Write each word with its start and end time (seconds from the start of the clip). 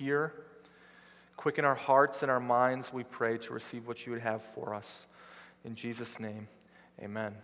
hear. 0.00 0.32
Quicken 1.36 1.66
our 1.66 1.74
hearts 1.74 2.22
and 2.22 2.30
our 2.30 2.40
minds, 2.40 2.90
we 2.90 3.04
pray, 3.04 3.36
to 3.36 3.52
receive 3.52 3.86
what 3.86 4.06
you 4.06 4.12
would 4.12 4.22
have 4.22 4.42
for 4.42 4.74
us. 4.74 5.06
In 5.62 5.74
Jesus' 5.74 6.18
name, 6.18 6.48
amen. 7.02 7.34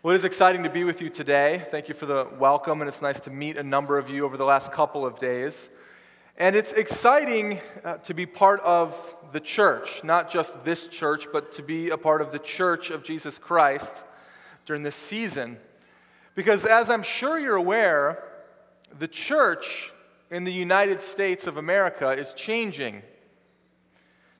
Well, 0.00 0.14
it 0.14 0.18
is 0.18 0.24
exciting 0.24 0.62
to 0.62 0.70
be 0.70 0.84
with 0.84 1.02
you 1.02 1.10
today. 1.10 1.64
Thank 1.72 1.88
you 1.88 1.94
for 1.94 2.06
the 2.06 2.28
welcome, 2.38 2.80
and 2.80 2.86
it's 2.88 3.02
nice 3.02 3.18
to 3.20 3.30
meet 3.30 3.56
a 3.56 3.64
number 3.64 3.98
of 3.98 4.08
you 4.08 4.24
over 4.24 4.36
the 4.36 4.44
last 4.44 4.70
couple 4.70 5.04
of 5.04 5.18
days. 5.18 5.70
And 6.36 6.54
it's 6.54 6.72
exciting 6.72 7.60
uh, 7.84 7.96
to 7.96 8.14
be 8.14 8.24
part 8.24 8.60
of 8.60 9.16
the 9.32 9.40
church, 9.40 10.04
not 10.04 10.30
just 10.30 10.64
this 10.64 10.86
church, 10.86 11.26
but 11.32 11.50
to 11.54 11.64
be 11.64 11.90
a 11.90 11.98
part 11.98 12.22
of 12.22 12.30
the 12.30 12.38
church 12.38 12.90
of 12.90 13.02
Jesus 13.02 13.38
Christ 13.38 14.04
during 14.66 14.84
this 14.84 14.94
season. 14.94 15.58
Because 16.36 16.64
as 16.64 16.90
I'm 16.90 17.02
sure 17.02 17.40
you're 17.40 17.56
aware, 17.56 18.22
the 18.96 19.08
church 19.08 19.92
in 20.30 20.44
the 20.44 20.52
United 20.52 21.00
States 21.00 21.46
of 21.46 21.56
America 21.56 22.10
is 22.10 22.32
changing. 22.34 23.02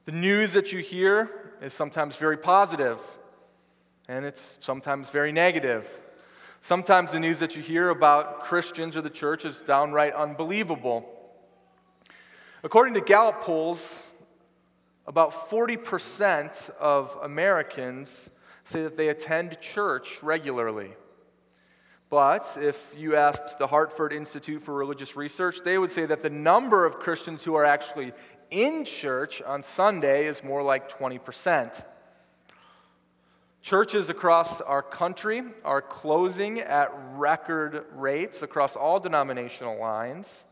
The 0.04 0.12
news 0.12 0.52
that 0.52 0.72
you 0.72 0.80
hear 0.80 1.54
is 1.62 1.72
sometimes 1.72 2.16
very 2.16 2.36
positive, 2.36 3.00
and 4.06 4.24
it's 4.24 4.58
sometimes 4.60 5.10
very 5.10 5.32
negative. 5.32 6.00
Sometimes 6.60 7.12
the 7.12 7.20
news 7.20 7.40
that 7.40 7.56
you 7.56 7.62
hear 7.62 7.88
about 7.88 8.44
Christians 8.44 8.96
or 8.96 9.02
the 9.02 9.10
church 9.10 9.44
is 9.44 9.60
downright 9.60 10.14
unbelievable. 10.14 11.08
According 12.62 12.94
to 12.94 13.00
Gallup 13.00 13.42
polls, 13.42 14.06
about 15.06 15.48
40% 15.48 16.70
of 16.78 17.16
Americans 17.22 18.28
say 18.64 18.82
that 18.82 18.96
they 18.96 19.08
attend 19.08 19.58
church 19.60 20.22
regularly. 20.22 20.94
But 22.10 22.56
if 22.60 22.94
you 22.96 23.16
asked 23.16 23.58
the 23.58 23.66
Hartford 23.66 24.12
Institute 24.12 24.62
for 24.62 24.74
Religious 24.74 25.16
Research, 25.16 25.60
they 25.64 25.76
would 25.76 25.90
say 25.90 26.06
that 26.06 26.22
the 26.22 26.30
number 26.30 26.86
of 26.86 26.98
Christians 26.98 27.44
who 27.44 27.54
are 27.54 27.64
actually 27.64 28.12
in 28.50 28.84
church 28.84 29.42
on 29.42 29.62
Sunday 29.62 30.26
is 30.26 30.42
more 30.42 30.62
like 30.62 30.90
20%. 30.90 31.84
Churches 33.60 34.08
across 34.08 34.62
our 34.62 34.82
country 34.82 35.42
are 35.64 35.82
closing 35.82 36.60
at 36.60 36.90
record 37.12 37.84
rates 37.92 38.42
across 38.42 38.76
all 38.76 38.98
denominational 38.98 39.78
lines 39.78 40.46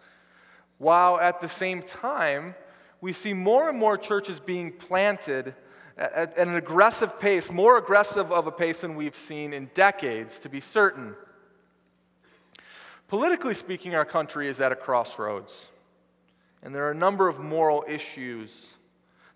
while 0.79 1.19
at 1.19 1.41
the 1.41 1.49
same 1.49 1.83
time, 1.83 2.55
we 3.01 3.13
see 3.13 3.33
more 3.33 3.69
and 3.69 3.79
more 3.79 3.97
churches 3.97 4.41
being 4.41 4.73
planted 4.73 5.55
at, 5.97 6.37
an 6.37 6.55
aggressive 6.55 7.19
pace, 7.19 7.51
more 7.51 7.79
aggressive 7.79 8.31
of 8.31 8.47
a 8.47 8.53
pace 8.53 8.83
than 8.83 8.95
we've 8.95 9.15
seen 9.15 9.53
in 9.53 9.71
decades, 9.73 10.39
to 10.41 10.49
be 10.49 10.61
certain. 10.61 11.15
Politically 13.09 13.55
speaking, 13.55 13.95
our 13.95 14.05
country 14.05 14.49
is 14.49 14.61
at 14.61 14.73
a 14.73 14.77
crossroads. 14.77 15.71
And 16.63 16.75
there 16.75 16.87
are 16.87 16.91
a 16.91 16.97
number 16.97 17.29
of 17.29 17.39
moral 17.39 17.85
issues 17.87 18.75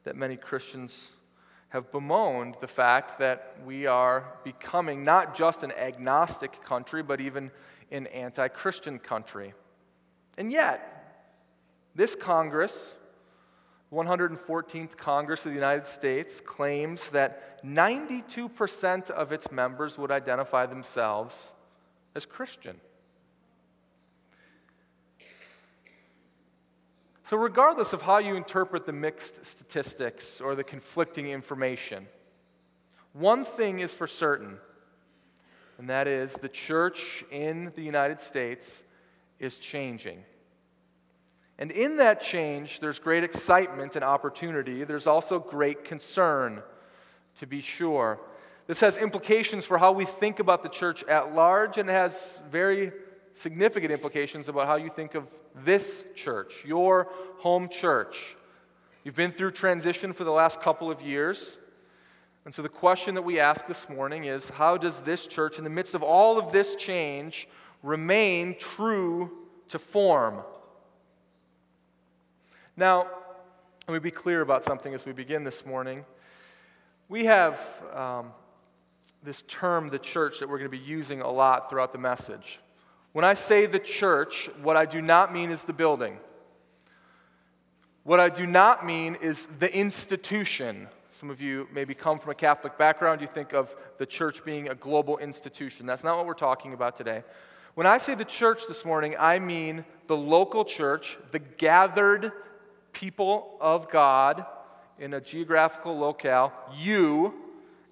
that 0.03 0.17
many 0.17 0.37
Christians 0.37 1.12
have 1.69 1.93
bemoaned 1.93 2.57
the 2.61 2.67
fact 2.67 3.21
that 3.21 3.59
we 3.65 3.87
are 3.87 4.35
becoming 4.43 5.05
not 5.05 5.37
just 5.37 5.62
an 5.62 5.71
agnostic 5.73 6.65
country, 6.65 7.01
but 7.01 7.21
even 7.21 7.53
an 7.93 8.09
anti 8.09 8.49
Christian 8.49 8.99
country. 8.99 9.55
And 10.37 10.51
yet, 10.51 11.25
this 11.95 12.17
Congress, 12.17 12.95
114th 13.93 14.97
Congress 14.97 15.47
of 15.47 15.53
the 15.53 15.57
United 15.57 15.87
States, 15.87 16.41
claims 16.41 17.11
that 17.11 17.62
92% 17.65 19.11
of 19.11 19.31
its 19.31 19.53
members 19.53 19.97
would 19.97 20.11
identify 20.11 20.67
themselves 20.67 21.53
as 22.17 22.27
Christian. 22.27 22.81
So, 27.31 27.36
regardless 27.36 27.92
of 27.92 28.03
how 28.03 28.19
you 28.19 28.34
interpret 28.34 28.86
the 28.86 28.92
mixed 28.92 29.47
statistics 29.47 30.41
or 30.41 30.56
the 30.56 30.64
conflicting 30.64 31.31
information, 31.31 32.09
one 33.12 33.45
thing 33.45 33.78
is 33.78 33.95
for 33.95 34.09
certain, 34.09 34.59
and 35.78 35.88
that 35.88 36.09
is 36.09 36.34
the 36.34 36.49
church 36.49 37.22
in 37.31 37.71
the 37.77 37.82
United 37.82 38.19
States 38.19 38.82
is 39.38 39.59
changing. 39.59 40.25
And 41.56 41.71
in 41.71 41.99
that 41.99 42.21
change, 42.21 42.81
there's 42.81 42.99
great 42.99 43.22
excitement 43.22 43.94
and 43.94 44.05
opportunity. 44.05 44.82
There's 44.82 45.06
also 45.06 45.38
great 45.38 45.84
concern, 45.84 46.65
to 47.38 47.47
be 47.47 47.60
sure. 47.60 48.19
This 48.66 48.81
has 48.81 48.99
implications 48.99 49.65
for 49.65 49.78
how 49.78 49.93
we 49.93 50.05
think 50.05 50.41
about 50.41 50.65
the 50.65 50.69
church 50.69 51.05
at 51.05 51.32
large, 51.32 51.78
and 51.78 51.88
has 51.88 52.43
very 52.50 52.91
significant 53.35 53.93
implications 53.93 54.49
about 54.49 54.67
how 54.67 54.77
you 54.77 54.89
think 54.89 55.15
of 55.15 55.27
this 55.55 56.05
church, 56.15 56.53
your 56.65 57.09
home 57.39 57.69
church. 57.69 58.37
You've 59.05 59.17
been 59.17 59.33
through 59.33 59.53
transition 59.53 60.13
for 60.13 60.25
the 60.25 60.31
last 60.31 60.61
couple 60.61 60.91
of 60.91 61.01
years. 61.01 61.57
And 62.45 62.55
so 62.55 62.63
the 62.63 62.69
question 62.69 63.15
that 63.15 63.23
we 63.23 63.39
ask 63.39 63.67
this 63.67 63.89
morning 63.89 64.25
is 64.25 64.51
how 64.51 64.77
does 64.77 65.01
this 65.03 65.27
church, 65.27 65.59
in 65.59 65.65
the 65.65 65.71
midst 65.71 65.95
of 65.95 66.03
all 66.03 66.39
of 66.39 66.53
this 66.53 66.75
change, 66.75 67.49
remain 67.83 68.57
true 68.59 69.31
to 69.69 69.79
form? 69.79 70.43
Now, 72.77 73.07
let 73.87 73.95
me 73.95 74.01
be 74.01 74.11
clear 74.11 74.41
about 74.41 74.65
something 74.65 74.95
as 74.95 75.05
we 75.05 75.12
begin 75.12 75.45
this 75.45 75.67
morning. 75.67 76.05
We 77.09 77.25
have 77.25 77.61
um, 77.95 78.33
this 79.23 79.43
term, 79.43 79.89
the 79.89 79.99
church, 79.99 80.39
that 80.39 80.49
we're 80.49 80.59
going 80.59 80.71
to 80.71 80.77
be 80.77 80.79
using 80.79 81.21
a 81.21 81.31
lot 81.31 81.69
throughout 81.69 81.93
the 81.93 81.99
message. 81.99 82.61
When 83.12 83.25
I 83.25 83.34
say 83.34 83.66
the 83.66 83.78
church, 83.78 84.48
what 84.62 84.76
I 84.76 84.87
do 84.87 85.03
not 85.03 85.32
mean 85.32 85.50
is 85.50 85.65
the 85.65 85.72
building. 85.72 86.19
What 88.04 88.21
I 88.21 88.28
do 88.28 88.47
not 88.47 88.87
mean 88.87 89.16
is 89.21 89.47
the 89.59 89.75
institution. 89.75 90.88
Some 91.12 91.28
of 91.28 91.41
you 91.41 91.69
maybe 91.72 91.94
come 91.94 92.19
from 92.19 92.31
a 92.31 92.34
Catholic 92.34 92.78
background, 92.78 93.20
you 93.20 93.26
think 93.26 93.53
of 93.53 93.75
the 93.99 94.06
church 94.06 94.44
being 94.44 94.69
a 94.69 94.75
global 94.75 95.19
institution. 95.19 95.87
That's 95.87 96.04
not 96.04 96.16
what 96.16 96.25
we're 96.25 96.34
talking 96.34 96.72
about 96.72 96.97
today. 96.97 97.25
When 97.75 97.87
I 97.87 97.99
say 97.99 98.15
the 98.15 98.25
church 98.25 98.62
this 98.69 98.84
morning, 98.84 99.16
I 99.19 99.38
mean 99.38 99.84
the 100.06 100.16
local 100.16 100.65
church, 100.65 101.19
the 101.31 101.38
gathered 101.38 102.32
people 102.93 103.56
of 103.60 103.91
God 103.91 104.47
in 104.99 105.15
a 105.15 105.20
geographical 105.20 105.99
locale, 105.99 106.53
you 106.78 107.34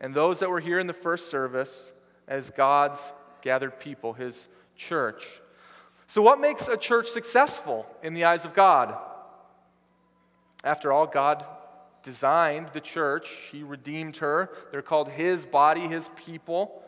and 0.00 0.14
those 0.14 0.38
that 0.38 0.50
were 0.50 0.60
here 0.60 0.78
in 0.78 0.86
the 0.86 0.92
first 0.92 1.28
service 1.28 1.92
as 2.26 2.50
God's 2.50 3.12
gathered 3.42 3.80
people, 3.80 4.12
his 4.12 4.48
church. 4.78 5.26
So, 6.06 6.22
what 6.22 6.40
makes 6.40 6.68
a 6.68 6.76
church 6.76 7.08
successful 7.08 7.86
in 8.02 8.14
the 8.14 8.24
eyes 8.24 8.46
of 8.46 8.54
God? 8.54 8.96
After 10.64 10.90
all, 10.90 11.06
God 11.06 11.44
designed 12.02 12.68
the 12.72 12.80
church, 12.80 13.28
He 13.52 13.62
redeemed 13.62 14.16
her. 14.18 14.50
They're 14.70 14.80
called 14.80 15.10
His 15.10 15.44
body, 15.44 15.82
His 15.82 16.08
people. 16.16 16.82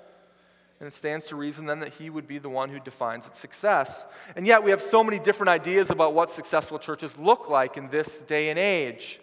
And 0.79 0.87
it 0.87 0.95
stands 0.95 1.27
to 1.27 1.37
reason 1.37 1.67
then 1.67 1.81
that 1.81 1.91
he 1.91 2.09
would 2.09 2.27
be 2.27 2.39
the 2.39 2.49
one 2.49 2.71
who 2.71 2.81
defines 2.81 3.27
its 3.27 3.39
success. 3.39 4.07
And 4.35 4.47
yet 4.47 4.65
we 4.65 4.71
have 4.71 4.81
so 4.81 5.05
many 5.05 5.19
different 5.19 5.51
ideas 5.51 5.91
about 5.91 6.15
what 6.15 6.31
successful 6.31 6.79
churches 6.79 7.19
look 7.19 7.51
like 7.51 7.77
in 7.77 7.91
this 7.91 8.23
day 8.23 8.49
and 8.49 8.59
age. 8.59 9.21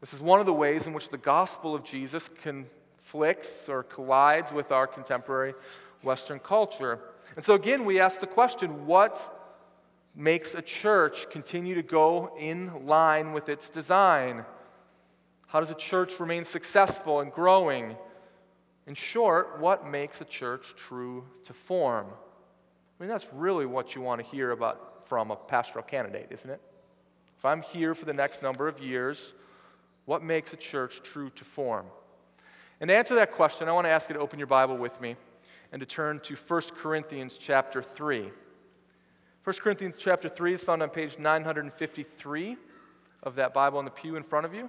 This 0.00 0.14
is 0.14 0.20
one 0.20 0.38
of 0.38 0.46
the 0.46 0.52
ways 0.52 0.86
in 0.86 0.92
which 0.92 1.08
the 1.08 1.18
gospel 1.18 1.74
of 1.74 1.82
Jesus 1.82 2.30
conflicts 2.40 3.68
or 3.68 3.82
collides 3.82 4.52
with 4.52 4.70
our 4.70 4.86
contemporary 4.86 5.54
Western 6.02 6.38
culture. 6.38 6.98
And 7.36 7.44
so 7.44 7.54
again, 7.54 7.84
we 7.84 8.00
ask 8.00 8.20
the 8.20 8.26
question 8.26 8.86
what 8.86 9.38
makes 10.14 10.54
a 10.54 10.62
church 10.62 11.30
continue 11.30 11.74
to 11.74 11.82
go 11.82 12.34
in 12.38 12.86
line 12.86 13.32
with 13.32 13.48
its 13.48 13.70
design? 13.70 14.44
How 15.46 15.60
does 15.60 15.70
a 15.70 15.76
church 15.76 16.20
remain 16.20 16.44
successful 16.44 17.20
and 17.20 17.32
growing? 17.32 17.96
In 18.86 18.94
short, 18.94 19.60
what 19.60 19.86
makes 19.86 20.20
a 20.20 20.24
church 20.24 20.74
true 20.76 21.24
to 21.44 21.52
form? 21.52 22.06
I 22.08 23.02
mean, 23.02 23.08
that's 23.08 23.26
really 23.32 23.66
what 23.66 23.94
you 23.94 24.00
want 24.00 24.20
to 24.20 24.26
hear 24.26 24.50
about 24.50 25.08
from 25.08 25.30
a 25.30 25.36
pastoral 25.36 25.84
candidate, 25.84 26.28
isn't 26.30 26.50
it? 26.50 26.60
If 27.38 27.44
I'm 27.44 27.62
here 27.62 27.94
for 27.94 28.04
the 28.04 28.12
next 28.12 28.42
number 28.42 28.68
of 28.68 28.80
years, 28.80 29.32
what 30.04 30.22
makes 30.22 30.52
a 30.52 30.56
church 30.56 31.00
true 31.02 31.30
to 31.30 31.44
form? 31.44 31.86
And 32.80 32.88
to 32.88 32.94
answer 32.94 33.14
that 33.14 33.32
question, 33.32 33.68
I 33.68 33.72
want 33.72 33.86
to 33.86 33.90
ask 33.90 34.08
you 34.08 34.14
to 34.14 34.20
open 34.20 34.38
your 34.38 34.46
Bible 34.46 34.76
with 34.76 35.00
me 35.00 35.16
and 35.72 35.80
to 35.80 35.86
turn 35.86 36.20
to 36.20 36.36
1 36.36 36.60
Corinthians 36.76 37.38
chapter 37.40 37.82
3. 37.82 38.30
1 39.44 39.56
Corinthians 39.56 39.96
chapter 39.98 40.28
3 40.28 40.54
is 40.54 40.62
found 40.62 40.82
on 40.82 40.90
page 40.90 41.18
953 41.18 42.56
of 43.22 43.34
that 43.36 43.54
Bible 43.54 43.78
in 43.78 43.84
the 43.84 43.90
pew 43.90 44.16
in 44.16 44.22
front 44.22 44.46
of 44.46 44.54
you. 44.54 44.68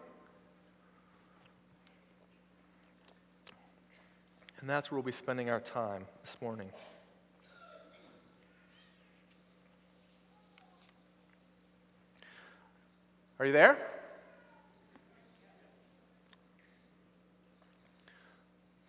And 4.61 4.69
that's 4.69 4.89
where 4.89 4.97
we'll 4.97 5.05
be 5.05 5.11
spending 5.11 5.49
our 5.49 5.59
time 5.59 6.05
this 6.23 6.37
morning. 6.41 6.69
Are 13.39 13.45
you 13.45 13.51
there? 13.51 13.77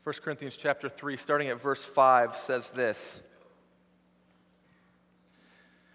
First 0.05 0.21
Corinthians 0.21 0.59
chapter 0.59 0.91
3, 0.91 1.17
starting 1.17 1.49
at 1.49 1.59
verse 1.59 1.83
5, 1.83 2.37
says 2.37 2.71
this 2.73 3.23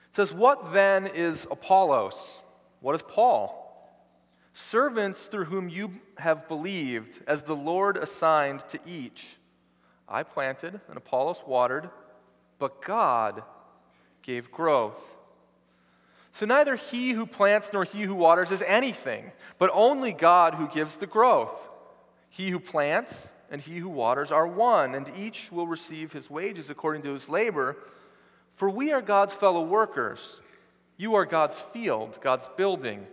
It 0.10 0.16
says, 0.16 0.34
What 0.34 0.74
then 0.74 1.06
is 1.06 1.48
Apollos? 1.52 2.42
What 2.80 2.96
is 2.96 3.04
Paul? 3.04 3.56
Servants 4.56 5.28
through 5.28 5.46
whom 5.46 5.70
you 5.70 5.92
have 6.18 6.48
believed, 6.48 7.20
as 7.28 7.44
the 7.44 7.56
Lord 7.56 7.98
assigned 7.98 8.68
to 8.70 8.80
each. 8.84 9.38
I 10.08 10.24
planted, 10.24 10.82
and 10.88 10.98
Apollos 10.98 11.44
watered, 11.46 11.92
but 12.58 12.82
God 12.82 13.44
gave 14.24 14.50
growth. 14.50 15.18
So 16.32 16.48
neither 16.48 16.78
he 16.78 17.12
who 17.12 17.28
plants 17.28 17.70
nor 17.72 17.84
he 17.84 18.02
who 18.02 18.16
waters 18.16 18.50
is 18.50 18.64
anything, 18.64 19.32
but 19.60 19.70
only 19.72 20.14
God 20.14 20.56
who 20.56 20.68
gives 20.68 20.98
the 20.98 21.06
growth. 21.06 21.70
He 22.30 22.50
who 22.50 22.60
plants 22.60 23.32
and 23.52 23.62
he 23.62 23.78
who 23.78 23.90
waters 23.90 24.32
are 24.32 24.48
one, 24.48 24.94
and 24.96 25.10
each 25.18 25.52
will 25.52 25.68
receive 25.68 26.14
his 26.14 26.30
wages 26.30 26.70
according 26.70 27.02
to 27.04 27.14
his 27.14 27.30
labor. 27.30 27.78
For 28.56 28.70
we 28.70 28.92
are 28.92 29.02
God's 29.02 29.34
fellow 29.34 29.62
workers. 29.62 30.42
You 30.98 31.16
are 31.16 31.26
God's 31.26 31.58
field, 31.58 32.20
God's 32.22 32.48
building. 32.58 33.08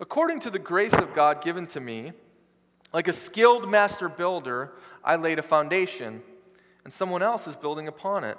According 0.00 0.40
to 0.40 0.50
the 0.50 0.58
grace 0.58 0.94
of 0.94 1.14
God 1.14 1.42
given 1.42 1.66
to 1.68 1.80
me, 1.80 2.12
like 2.92 3.08
a 3.08 3.12
skilled 3.12 3.70
master 3.70 4.08
builder, 4.08 4.72
I 5.04 5.16
laid 5.16 5.38
a 5.38 5.42
foundation, 5.42 6.22
and 6.84 6.92
someone 6.92 7.22
else 7.22 7.46
is 7.46 7.56
building 7.56 7.86
upon 7.86 8.24
it. 8.24 8.38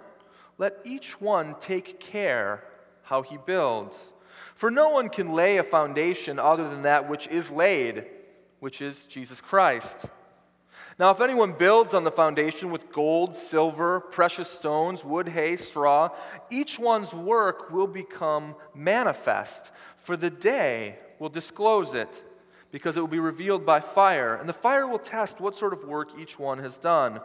Let 0.57 0.77
each 0.83 1.21
one 1.21 1.55
take 1.59 1.99
care 1.99 2.63
how 3.03 3.21
he 3.21 3.37
builds. 3.37 4.11
For 4.55 4.69
no 4.69 4.89
one 4.89 5.09
can 5.09 5.33
lay 5.33 5.57
a 5.57 5.63
foundation 5.63 6.39
other 6.39 6.67
than 6.67 6.81
that 6.81 7.07
which 7.07 7.27
is 7.27 7.51
laid, 7.51 8.05
which 8.59 8.81
is 8.81 9.05
Jesus 9.05 9.39
Christ. 9.39 10.05
Now, 10.99 11.11
if 11.11 11.21
anyone 11.21 11.53
builds 11.53 11.93
on 11.93 12.03
the 12.03 12.11
foundation 12.11 12.71
with 12.71 12.91
gold, 12.91 13.33
silver, 13.33 14.01
precious 14.01 14.49
stones, 14.49 15.01
wood, 15.01 15.29
hay, 15.29 15.55
straw, 15.55 16.09
each 16.49 16.77
one's 16.77 17.13
work 17.13 17.71
will 17.71 17.87
become 17.87 18.53
manifest, 18.75 19.71
for 19.95 20.17
the 20.17 20.29
day 20.29 20.99
will 21.17 21.29
disclose 21.29 21.93
it, 21.93 22.21
because 22.69 22.97
it 22.97 22.99
will 22.99 23.07
be 23.07 23.17
revealed 23.17 23.65
by 23.65 23.79
fire, 23.79 24.35
and 24.35 24.49
the 24.49 24.53
fire 24.53 24.85
will 24.85 24.99
test 24.99 25.39
what 25.39 25.55
sort 25.55 25.71
of 25.71 25.85
work 25.85 26.09
each 26.19 26.37
one 26.37 26.59
has 26.59 26.77
done. 26.77 27.21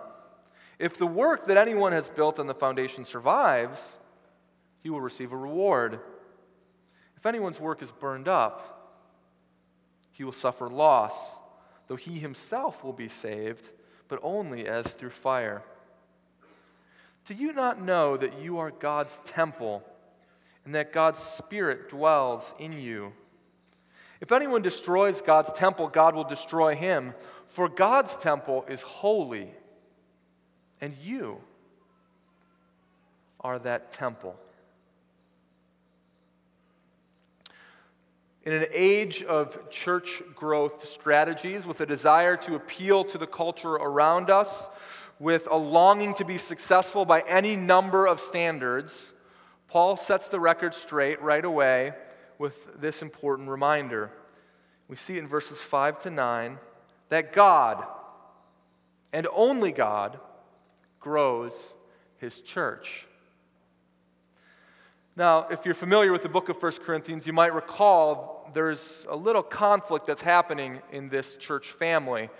If 0.79 0.97
the 0.97 1.06
work 1.06 1.49
that 1.49 1.56
anyone 1.56 1.91
has 1.91 2.09
built 2.09 2.38
on 2.38 2.47
the 2.47 2.55
foundation 2.55 3.05
survives, 3.05 3.97
he 4.85 4.88
will 4.88 5.00
receive 5.00 5.32
a 5.32 5.37
reward. 5.37 5.99
If 7.17 7.26
anyone's 7.26 7.59
work 7.59 7.82
is 7.82 7.91
burned 7.91 8.29
up, 8.29 9.03
he 10.12 10.23
will 10.23 10.31
suffer 10.31 10.69
loss 10.69 11.38
though 11.86 11.96
he 11.96 12.19
himself 12.19 12.82
will 12.82 12.92
be 12.92 13.08
saved, 13.08 13.70
but 14.08 14.20
only 14.22 14.66
as 14.66 14.92
through 14.92 15.10
fire. 15.10 15.62
Do 17.26 17.34
you 17.34 17.52
not 17.52 17.81
know 17.81 18.16
that 18.16 18.40
you 18.40 18.58
are 18.58 18.70
God's 18.70 19.20
temple 19.25 19.82
and 20.64 20.75
that 20.75 20.92
God's 20.92 21.20
Spirit 21.20 21.88
dwells 21.88 22.54
in 22.58 22.72
you? 22.72 23.12
If 24.20 24.32
anyone 24.32 24.62
destroys 24.62 25.20
God's 25.20 25.52
temple, 25.52 25.88
God 25.88 26.14
will 26.14 26.25
destroy 26.25 26.75
him, 26.75 27.14
for 27.46 27.69
God's 27.69 28.16
temple 28.16 28.64
is 28.69 28.82
holy, 28.82 29.50
and 30.80 30.94
you 31.02 31.40
are 33.40 33.58
that 33.58 33.92
temple. 33.92 34.37
In 38.44 38.52
an 38.52 38.67
age 38.73 39.23
of 39.23 39.70
church 39.70 40.23
growth 40.35 40.87
strategies, 40.87 41.67
with 41.67 41.81
a 41.81 41.87
desire 41.87 42.37
to 42.37 42.55
appeal 42.56 43.02
to 43.05 43.17
the 43.17 43.26
culture 43.26 43.73
around 43.73 44.29
us, 44.29 44.69
with 45.19 45.49
a 45.50 45.56
longing 45.56 46.12
to 46.14 46.26
be 46.26 46.37
successful 46.37 47.06
by 47.06 47.20
any 47.23 47.56
number 47.56 48.06
of 48.06 48.20
standards, 48.20 49.14
Paul 49.69 49.96
sets 49.96 50.29
the 50.29 50.41
record 50.41 50.75
straight 50.75 51.23
right 51.23 51.44
away 51.44 51.94
with 52.38 52.81
this 52.81 53.00
important 53.00 53.49
reminder. 53.49 54.11
We 54.88 54.97
see 54.97 55.17
it 55.17 55.20
in 55.20 55.29
verses 55.29 55.62
5 55.62 56.00
to 56.00 56.11
9 56.11 56.58
that 57.08 57.32
God, 57.32 57.82
and 59.12 59.26
only 59.35 59.73
God, 59.73 60.20
grows 61.00 61.75
his 62.19 62.40
church. 62.40 63.06
Now, 65.16 65.46
if 65.49 65.64
you're 65.64 65.75
familiar 65.75 66.11
with 66.11 66.22
the 66.22 66.28
book 66.28 66.49
of 66.49 66.61
1 66.61 66.72
Corinthians, 66.84 67.25
you 67.25 67.32
might 67.32 67.55
recall 67.55 68.50
there's 68.52 69.06
a 69.08 69.14
little 69.14 69.44
conflict 69.44 70.08
that's 70.08 70.22
happening 70.22 70.81
in 70.90 71.08
this 71.08 71.37
church 71.37 71.70
family. 71.70 72.31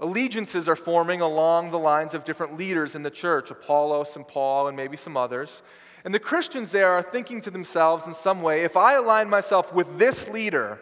Allegiances 0.00 0.66
are 0.66 0.76
forming 0.76 1.20
along 1.20 1.72
the 1.72 1.78
lines 1.78 2.14
of 2.14 2.24
different 2.24 2.56
leaders 2.56 2.94
in 2.94 3.02
the 3.02 3.10
church 3.10 3.50
Apollos 3.50 4.16
and 4.16 4.26
Paul, 4.26 4.66
and 4.66 4.74
maybe 4.74 4.96
some 4.96 5.14
others. 5.14 5.60
And 6.06 6.14
the 6.14 6.18
Christians 6.18 6.72
there 6.72 6.92
are 6.92 7.02
thinking 7.02 7.42
to 7.42 7.50
themselves 7.50 8.06
in 8.06 8.14
some 8.14 8.40
way 8.40 8.62
if 8.62 8.78
I 8.78 8.94
align 8.94 9.28
myself 9.28 9.74
with 9.74 9.98
this 9.98 10.26
leader, 10.26 10.78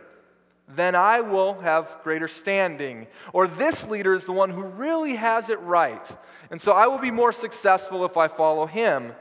then 0.69 0.95
I 0.95 1.21
will 1.21 1.55
have 1.61 1.99
greater 2.05 2.29
standing. 2.29 3.09
Or 3.33 3.49
this 3.49 3.89
leader 3.89 4.15
is 4.15 4.25
the 4.25 4.33
one 4.33 4.51
who 4.51 4.63
really 4.63 5.17
has 5.17 5.51
it 5.51 5.59
right. 5.63 6.07
And 6.53 6.61
so 6.61 6.73
I 6.73 6.87
will 6.87 6.99
be 6.99 7.11
more 7.11 7.33
successful 7.33 8.05
if 8.05 8.17
I 8.17 8.29
follow 8.29 8.67
him. 8.67 9.15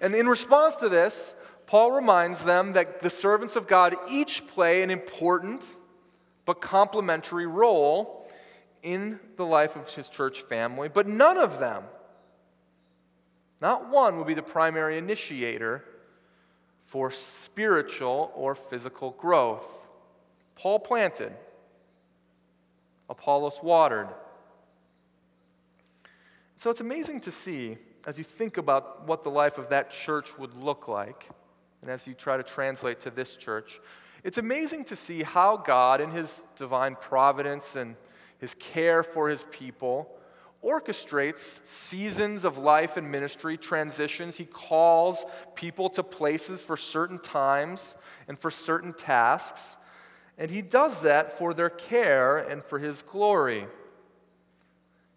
And 0.00 0.14
in 0.14 0.28
response 0.28 0.76
to 0.76 0.88
this, 0.88 1.34
Paul 1.66 1.92
reminds 1.92 2.44
them 2.44 2.72
that 2.72 3.00
the 3.00 3.10
servants 3.10 3.54
of 3.54 3.66
God 3.66 3.94
each 4.08 4.46
play 4.48 4.82
an 4.82 4.90
important 4.90 5.62
but 6.44 6.60
complementary 6.60 7.46
role 7.46 8.28
in 8.82 9.20
the 9.36 9.44
life 9.44 9.76
of 9.76 9.88
his 9.90 10.08
church 10.08 10.40
family, 10.42 10.88
but 10.88 11.06
none 11.06 11.36
of 11.36 11.58
them, 11.60 11.84
not 13.60 13.90
one, 13.90 14.16
will 14.16 14.24
be 14.24 14.34
the 14.34 14.42
primary 14.42 14.96
initiator 14.96 15.84
for 16.86 17.10
spiritual 17.10 18.32
or 18.34 18.54
physical 18.54 19.12
growth. 19.12 19.88
Paul 20.56 20.80
planted, 20.80 21.32
Apollos 23.08 23.60
watered. 23.62 24.08
So 26.56 26.70
it's 26.70 26.80
amazing 26.80 27.20
to 27.20 27.30
see 27.30 27.78
as 28.06 28.18
you 28.18 28.24
think 28.24 28.56
about 28.56 29.06
what 29.06 29.24
the 29.24 29.30
life 29.30 29.58
of 29.58 29.68
that 29.70 29.90
church 29.90 30.38
would 30.38 30.54
look 30.54 30.88
like, 30.88 31.28
and 31.82 31.90
as 31.90 32.06
you 32.06 32.14
try 32.14 32.36
to 32.36 32.42
translate 32.42 33.00
to 33.00 33.10
this 33.10 33.36
church, 33.36 33.80
it's 34.22 34.38
amazing 34.38 34.84
to 34.84 34.96
see 34.96 35.22
how 35.22 35.56
God, 35.56 36.00
in 36.00 36.10
His 36.10 36.44
divine 36.56 36.96
providence 36.96 37.76
and 37.76 37.96
His 38.38 38.54
care 38.54 39.02
for 39.02 39.28
His 39.28 39.44
people, 39.50 40.10
orchestrates 40.62 41.60
seasons 41.66 42.44
of 42.44 42.58
life 42.58 42.96
and 42.98 43.10
ministry, 43.10 43.56
transitions. 43.56 44.36
He 44.36 44.44
calls 44.44 45.24
people 45.54 45.88
to 45.90 46.02
places 46.02 46.60
for 46.60 46.76
certain 46.76 47.18
times 47.18 47.96
and 48.28 48.38
for 48.38 48.50
certain 48.50 48.92
tasks. 48.92 49.78
And 50.36 50.50
He 50.50 50.60
does 50.60 51.02
that 51.02 51.38
for 51.38 51.54
their 51.54 51.70
care 51.70 52.36
and 52.36 52.62
for 52.62 52.78
His 52.78 53.00
glory. 53.02 53.66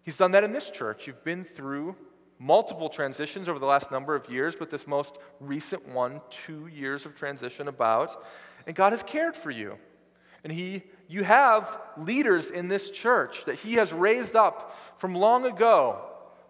He's 0.03 0.17
done 0.17 0.31
that 0.31 0.43
in 0.43 0.53
this 0.53 0.69
church. 0.69 1.07
You've 1.07 1.23
been 1.23 1.43
through 1.43 1.95
multiple 2.43 2.89
transitions 2.89 3.47
over 3.47 3.57
the 3.57 3.65
last 3.65 3.89
number 3.89 4.15
of 4.15 4.29
years, 4.29 4.55
but 4.55 4.69
this 4.69 4.85
most 4.85 5.17
recent 5.39 5.87
one, 5.87 6.19
two 6.29 6.67
years 6.67 7.05
of 7.05 7.15
transition 7.15 7.69
about. 7.69 8.25
And 8.67 8.75
God 8.75 8.91
has 8.91 9.01
cared 9.01 9.35
for 9.35 9.49
you. 9.49 9.77
And 10.43 10.51
he, 10.51 10.83
you 11.07 11.23
have 11.23 11.79
leaders 11.97 12.51
in 12.51 12.67
this 12.67 12.89
church 12.89 13.45
that 13.45 13.55
He 13.55 13.75
has 13.75 13.93
raised 13.93 14.35
up 14.35 14.77
from 14.97 15.15
long 15.15 15.45
ago 15.45 16.01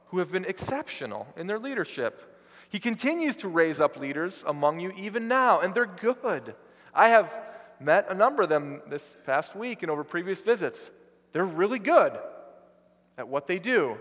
who 0.08 0.18
have 0.18 0.32
been 0.32 0.46
exceptional 0.46 1.28
in 1.38 1.46
their 1.46 1.60
leadership. 1.60 2.40
He 2.70 2.80
continues 2.80 3.36
to 3.38 3.48
raise 3.48 3.80
up 3.80 3.98
leaders 3.98 4.44
among 4.48 4.80
you 4.80 4.92
even 4.98 5.28
now, 5.28 5.60
and 5.60 5.76
they're 5.76 5.86
good. 5.86 6.56
I 6.94 7.10
have 7.10 7.40
met 7.80 8.08
a 8.10 8.16
number 8.16 8.42
of 8.42 8.50
them 8.50 8.82
this 8.88 9.16
past 9.28 9.56
week 9.56 9.84
and 9.84 9.92
over 9.92 10.04
previous 10.04 10.42
visits. 10.42 10.90
They're 11.34 11.46
really 11.46 11.80
good 11.80 12.18
at 13.16 13.28
what 13.28 13.46
they 13.46 13.60
do. 13.60 14.00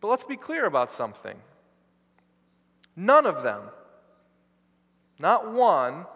But 0.00 0.08
let's 0.08 0.24
be 0.24 0.36
clear 0.36 0.66
about 0.66 0.90
something. 0.90 1.36
None 2.96 3.26
of 3.26 3.42
them, 3.42 3.62
not 5.18 5.52
one, 5.52 6.06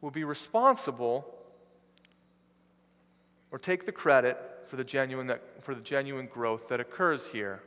will 0.00 0.10
be 0.10 0.24
responsible 0.24 1.26
or 3.50 3.58
take 3.58 3.86
the 3.86 3.92
credit 3.92 4.38
for 4.66 4.76
the 4.76 4.84
genuine, 4.84 5.26
that, 5.28 5.62
for 5.62 5.74
the 5.74 5.80
genuine 5.80 6.26
growth 6.26 6.68
that 6.68 6.80
occurs 6.80 7.28
here. 7.28 7.62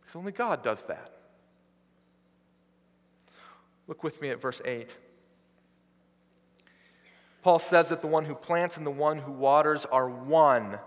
Because 0.00 0.16
only 0.16 0.32
God 0.32 0.62
does 0.62 0.84
that. 0.84 1.12
Look 3.86 4.02
with 4.02 4.20
me 4.20 4.30
at 4.30 4.40
verse 4.40 4.62
8. 4.64 4.96
Paul 7.42 7.58
says 7.58 7.90
that 7.90 8.00
the 8.00 8.06
one 8.06 8.24
who 8.24 8.34
plants 8.34 8.78
and 8.78 8.86
the 8.86 8.90
one 8.90 9.18
who 9.18 9.32
waters 9.32 9.84
are 9.84 10.08
one. 10.08 10.78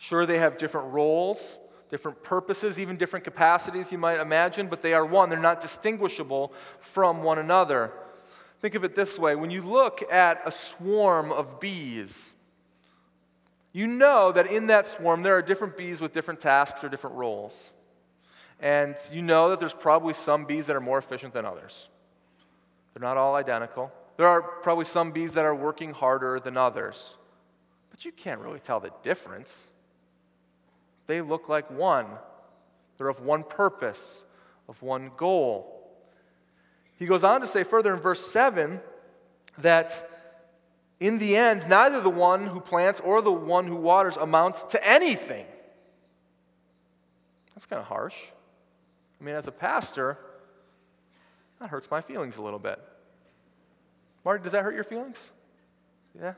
Sure, 0.00 0.24
they 0.24 0.38
have 0.38 0.56
different 0.56 0.94
roles, 0.94 1.58
different 1.90 2.22
purposes, 2.22 2.78
even 2.78 2.96
different 2.96 3.22
capacities, 3.22 3.92
you 3.92 3.98
might 3.98 4.18
imagine, 4.18 4.66
but 4.66 4.80
they 4.80 4.94
are 4.94 5.04
one. 5.04 5.28
They're 5.28 5.38
not 5.38 5.60
distinguishable 5.60 6.54
from 6.80 7.22
one 7.22 7.38
another. 7.38 7.92
Think 8.62 8.74
of 8.74 8.82
it 8.82 8.94
this 8.94 9.18
way 9.18 9.36
when 9.36 9.50
you 9.50 9.60
look 9.60 10.02
at 10.10 10.40
a 10.46 10.50
swarm 10.50 11.30
of 11.30 11.60
bees, 11.60 12.32
you 13.74 13.86
know 13.86 14.32
that 14.32 14.46
in 14.50 14.68
that 14.68 14.86
swarm 14.86 15.22
there 15.22 15.36
are 15.36 15.42
different 15.42 15.76
bees 15.76 16.00
with 16.00 16.14
different 16.14 16.40
tasks 16.40 16.82
or 16.82 16.88
different 16.88 17.16
roles. 17.16 17.74
And 18.58 18.96
you 19.12 19.20
know 19.20 19.50
that 19.50 19.60
there's 19.60 19.74
probably 19.74 20.14
some 20.14 20.46
bees 20.46 20.66
that 20.68 20.76
are 20.76 20.80
more 20.80 20.96
efficient 20.96 21.34
than 21.34 21.44
others. 21.44 21.90
They're 22.94 23.06
not 23.06 23.18
all 23.18 23.34
identical. 23.34 23.92
There 24.16 24.26
are 24.26 24.40
probably 24.40 24.86
some 24.86 25.12
bees 25.12 25.34
that 25.34 25.44
are 25.44 25.54
working 25.54 25.92
harder 25.92 26.40
than 26.40 26.56
others. 26.56 27.16
But 27.90 28.06
you 28.06 28.12
can't 28.12 28.40
really 28.40 28.60
tell 28.60 28.80
the 28.80 28.92
difference. 29.02 29.69
They 31.10 31.22
look 31.22 31.48
like 31.48 31.68
one, 31.72 32.06
they're 32.96 33.08
of 33.08 33.18
one 33.18 33.42
purpose, 33.42 34.22
of 34.68 34.80
one 34.80 35.10
goal. 35.16 35.90
He 36.94 37.06
goes 37.06 37.24
on 37.24 37.40
to 37.40 37.48
say 37.48 37.64
further 37.64 37.92
in 37.92 37.98
verse 37.98 38.24
7 38.24 38.80
that 39.58 40.08
in 41.00 41.18
the 41.18 41.34
end, 41.34 41.68
neither 41.68 42.00
the 42.00 42.10
one 42.10 42.46
who 42.46 42.60
plants 42.60 43.00
or 43.00 43.22
the 43.22 43.32
one 43.32 43.66
who 43.66 43.74
waters 43.74 44.16
amounts 44.18 44.62
to 44.62 44.88
anything. 44.88 45.46
That's 47.56 47.66
kind 47.66 47.80
of 47.80 47.88
harsh. 47.88 48.14
I 49.20 49.24
mean, 49.24 49.34
as 49.34 49.48
a 49.48 49.52
pastor, 49.52 50.16
that 51.58 51.70
hurts 51.70 51.90
my 51.90 52.02
feelings 52.02 52.36
a 52.36 52.42
little 52.42 52.60
bit. 52.60 52.80
Marty, 54.24 54.44
does 54.44 54.52
that 54.52 54.62
hurt 54.62 54.76
your 54.76 54.84
feelings? 54.84 55.32
Yeah? 56.16 56.34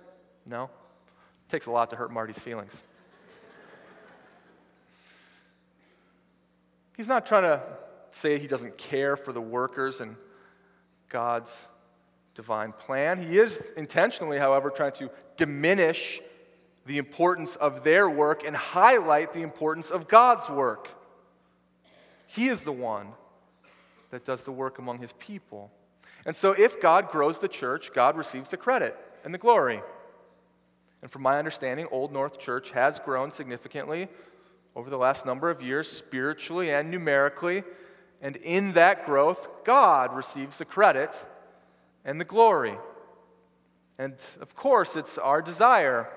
No? 0.46 0.64
It 0.64 1.50
takes 1.50 1.66
a 1.66 1.70
lot 1.70 1.90
to 1.90 1.96
hurt 1.96 2.10
Marty's 2.10 2.38
feelings. 2.38 2.84
He's 7.02 7.08
not 7.08 7.26
trying 7.26 7.42
to 7.42 7.60
say 8.12 8.38
he 8.38 8.46
doesn't 8.46 8.78
care 8.78 9.16
for 9.16 9.32
the 9.32 9.40
workers 9.40 10.00
and 10.00 10.14
God's 11.08 11.66
divine 12.36 12.70
plan. 12.70 13.20
He 13.28 13.40
is 13.40 13.60
intentionally, 13.76 14.38
however, 14.38 14.70
trying 14.70 14.92
to 14.92 15.10
diminish 15.36 16.20
the 16.86 16.98
importance 16.98 17.56
of 17.56 17.82
their 17.82 18.08
work 18.08 18.46
and 18.46 18.54
highlight 18.54 19.32
the 19.32 19.42
importance 19.42 19.90
of 19.90 20.06
God's 20.06 20.48
work. 20.48 20.90
He 22.28 22.46
is 22.46 22.62
the 22.62 22.70
one 22.70 23.08
that 24.10 24.24
does 24.24 24.44
the 24.44 24.52
work 24.52 24.78
among 24.78 25.00
his 25.00 25.12
people. 25.14 25.72
And 26.24 26.36
so, 26.36 26.52
if 26.52 26.80
God 26.80 27.10
grows 27.10 27.40
the 27.40 27.48
church, 27.48 27.92
God 27.92 28.16
receives 28.16 28.50
the 28.50 28.56
credit 28.56 28.96
and 29.24 29.34
the 29.34 29.38
glory. 29.38 29.82
And 31.02 31.10
from 31.10 31.22
my 31.22 31.40
understanding, 31.40 31.88
Old 31.90 32.12
North 32.12 32.38
Church 32.38 32.70
has 32.70 33.00
grown 33.00 33.32
significantly 33.32 34.06
over 34.74 34.90
the 34.90 34.98
last 34.98 35.26
number 35.26 35.50
of 35.50 35.62
years, 35.62 35.88
spiritually 35.88 36.70
and 36.70 36.90
numerically. 36.90 37.64
And 38.20 38.36
in 38.36 38.72
that 38.72 39.04
growth, 39.04 39.64
God 39.64 40.14
receives 40.14 40.58
the 40.58 40.64
credit 40.64 41.14
and 42.04 42.20
the 42.20 42.24
glory. 42.24 42.78
And 43.98 44.14
of 44.40 44.54
course, 44.54 44.96
it's 44.96 45.18
our 45.18 45.42
desire 45.42 46.08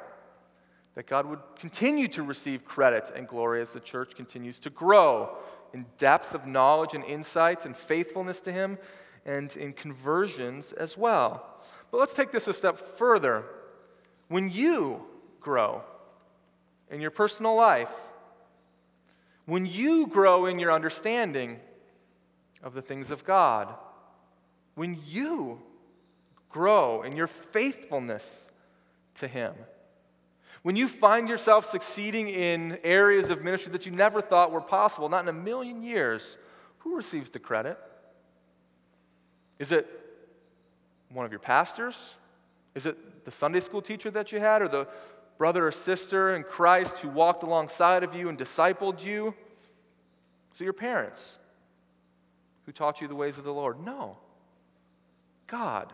that 0.96 1.08
God 1.08 1.26
would 1.26 1.40
continue 1.60 2.08
to 2.10 2.24
receive 2.24 2.64
credit 2.64 3.12
and 3.16 3.28
glory 3.28 3.62
as 3.62 3.74
the 3.74 3.80
church 3.80 4.16
continues 4.16 4.60
to 4.60 4.70
grow 4.70 5.36
in 5.74 5.86
depth 5.98 6.34
of 6.34 6.48
knowledge 6.48 6.94
and 6.94 7.04
insight 7.04 7.66
and 7.66 7.76
faithfulness 7.76 8.40
to 8.42 8.52
Him 8.52 8.78
and 9.26 9.56
in 9.58 9.74
conversions 9.74 10.72
as 10.72 10.98
well. 10.98 11.46
But 11.92 11.98
let's 11.98 12.14
take 12.14 12.32
this 12.32 12.48
a 12.48 12.54
step 12.54 12.78
further. 12.78 13.44
When 14.30 14.50
you 14.50 15.04
grow 15.42 15.84
in 16.90 17.02
your 17.02 17.12
personal 17.12 17.56
life, 17.56 17.94
when 19.46 19.66
you 19.66 20.08
grow 20.08 20.46
in 20.46 20.60
your 20.60 20.72
understanding 20.72 21.60
of 22.64 22.74
the 22.74 22.82
things 22.82 23.12
of 23.12 23.24
God, 23.24 23.74
when 24.74 25.00
you 25.06 25.62
grow 26.50 27.04
in 27.04 27.16
your 27.16 27.28
faithfulness 27.28 28.50
to 29.16 29.28
Him, 29.28 29.54
when 30.64 30.76
you 30.76 30.88
find 30.88 31.30
yourself 31.30 31.66
succeeding 31.66 32.28
in 32.28 32.80
areas 32.84 33.30
of 33.30 33.44
ministry 33.44 33.72
that 33.74 33.86
you 33.86 33.92
never 33.92 34.20
thought 34.20 34.52
were 34.52 34.62
possible, 34.62 35.10
not 35.10 35.24
in 35.24 35.30
a 35.30 35.34
million 35.34 35.84
years, 35.84 36.38
who 36.80 36.96
receives 36.96 37.30
the 37.30 37.40
credit? 37.40 37.78
Is 39.60 39.72
it 39.72 39.88
one 41.10 41.26
of 41.26 41.32
your 41.32 41.40
pastors? 41.40 42.16
Is 42.74 42.86
it 42.86 43.26
the 43.26 43.32
Sunday 43.32 43.60
school 43.60 43.82
teacher 43.82 44.10
that 44.12 44.32
you 44.32 44.40
had, 44.40 44.62
or 44.62 44.68
the 44.68 44.88
brother 45.38 45.68
or 45.68 45.72
sister 45.72 46.36
in 46.36 46.44
Christ 46.44 47.00
who 47.00 47.10
walked 47.10 47.44
alongside 47.44 48.04
of 48.04 48.16
you 48.16 48.30
and 48.30 48.38
discipled 48.38 49.04
you? 49.04 49.34
So, 50.54 50.64
your 50.64 50.74
parents 50.74 51.38
who 52.66 52.72
taught 52.72 53.02
you 53.02 53.08
the 53.08 53.16
ways 53.16 53.38
of 53.38 53.44
the 53.44 53.54
Lord? 53.54 53.84
No. 53.84 54.18
God, 55.48 55.94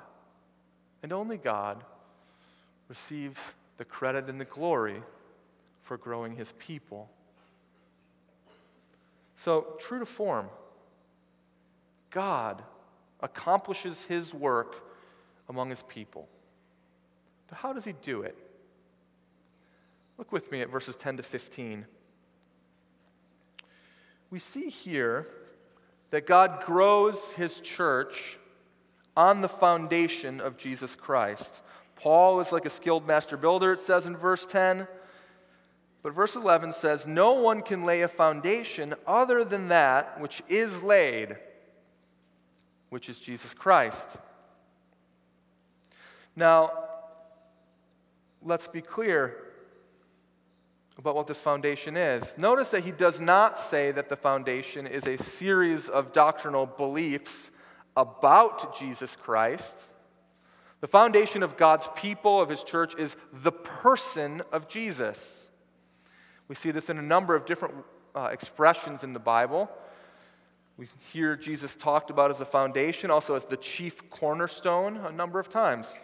and 1.03 1.12
only 1.12 1.38
God, 1.38 1.83
receives 2.88 3.53
the 3.77 3.86
credit 3.86 4.29
and 4.29 4.39
the 4.39 4.45
glory 4.45 5.01
for 5.81 5.98
growing 5.98 6.36
his 6.36 6.53
people. 6.53 7.10
So, 9.36 9.75
true 9.79 10.00
to 10.00 10.05
form, 10.05 10.48
God 12.12 12.62
accomplishes 13.21 14.03
his 14.03 14.33
work 14.33 14.75
among 15.50 15.69
his 15.69 15.83
people. 15.83 16.27
But 17.48 17.57
how 17.57 17.74
does 17.74 17.83
he 17.83 17.93
do 18.01 18.21
it? 18.21 18.38
Look 20.18 20.32
with 20.32 20.51
me 20.51 20.62
at 20.62 20.70
verses 20.70 20.96
10 20.96 21.18
to 21.18 21.24
15. 21.24 21.86
We 24.30 24.39
see 24.39 24.70
here 24.70 25.27
that 26.12 26.25
God 26.25 26.63
grows 26.65 27.32
his 27.34 27.60
church 27.60 28.38
on 29.15 29.41
the 29.41 29.50
foundation 29.50 30.39
of 30.39 30.58
Jesus 30.58 30.96
Christ. 30.96 31.62
Paul 31.96 32.39
is 32.39 32.51
like 32.51 32.65
a 32.65 32.70
skilled 32.70 33.06
master 33.06 33.38
builder, 33.38 33.74
it 33.74 33.82
says 33.82 34.06
in 34.06 34.15
verse 34.15 34.46
10. 34.46 34.88
But 36.03 36.13
verse 36.13 36.36
11 36.36 36.74
says, 36.74 37.06
No 37.06 37.34
one 37.34 37.62
can 37.62 37.84
lay 37.84 38.01
a 38.01 38.08
foundation 38.08 38.96
other 39.06 39.44
than 39.44 39.68
that 39.68 40.20
which 40.20 40.41
is 40.48 40.82
laid, 40.82 41.36
which 42.89 43.08
is 43.08 43.20
Jesus 43.20 43.53
Christ. 43.53 44.10
Now, 46.36 46.72
let's 48.41 48.68
be 48.68 48.82
clear 48.82 49.50
about 51.01 51.15
what 51.15 51.25
this 51.25 51.41
foundation 51.41 51.98
is. 51.98 52.38
Notice 52.38 52.70
that 52.70 52.84
he 52.84 52.91
does 52.91 53.20
not 53.20 53.58
say 53.58 53.91
that 53.91 54.08
the 54.08 54.15
foundation 54.15 54.86
is 54.86 55.08
a 55.08 55.17
series 55.17 55.89
of 55.89 56.13
doctrinal 56.13 56.67
beliefs 56.67 57.50
about 57.98 58.77
Jesus 58.77 59.15
Christ. 59.15 59.77
The 60.79 60.88
foundation 60.88 61.41
of 61.41 61.58
God's 61.58 61.89
people, 61.96 62.39
of 62.39 62.50
his 62.50 62.62
church, 62.62 62.93
is 63.00 63.17
the 63.34 63.51
person 63.51 64.43
of 64.51 64.67
Jesus. 64.67 65.50
We 66.48 66.53
see 66.53 66.70
this 66.70 66.88
in 66.88 67.00
a 67.00 67.01
number 67.01 67.34
of 67.34 67.48
different 67.48 67.74
uh, 68.13 68.29
expressions 68.31 69.03
in 69.03 69.13
the 69.13 69.20
Bible. 69.20 69.72
We 70.77 70.88
hear 71.12 71.36
Jesus 71.36 71.75
talked 71.75 72.12
about 72.12 72.29
as 72.29 72.41
a 72.41 72.46
foundation, 72.46 73.10
also 73.10 73.34
as 73.34 73.46
the 73.46 73.58
chief 73.58 74.08
cornerstone 74.12 74.98
a 74.98 75.12
number 75.12 75.39
of 75.39 75.50
times. 75.50 75.98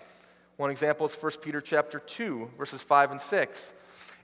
One 0.56 0.72
example 0.72 1.06
is 1.06 1.14
1 1.14 1.34
Peter 1.44 1.62
chapter 1.62 2.00
2, 2.00 2.54
verses 2.58 2.82
5 2.82 3.12
and 3.12 3.22
6. 3.22 3.76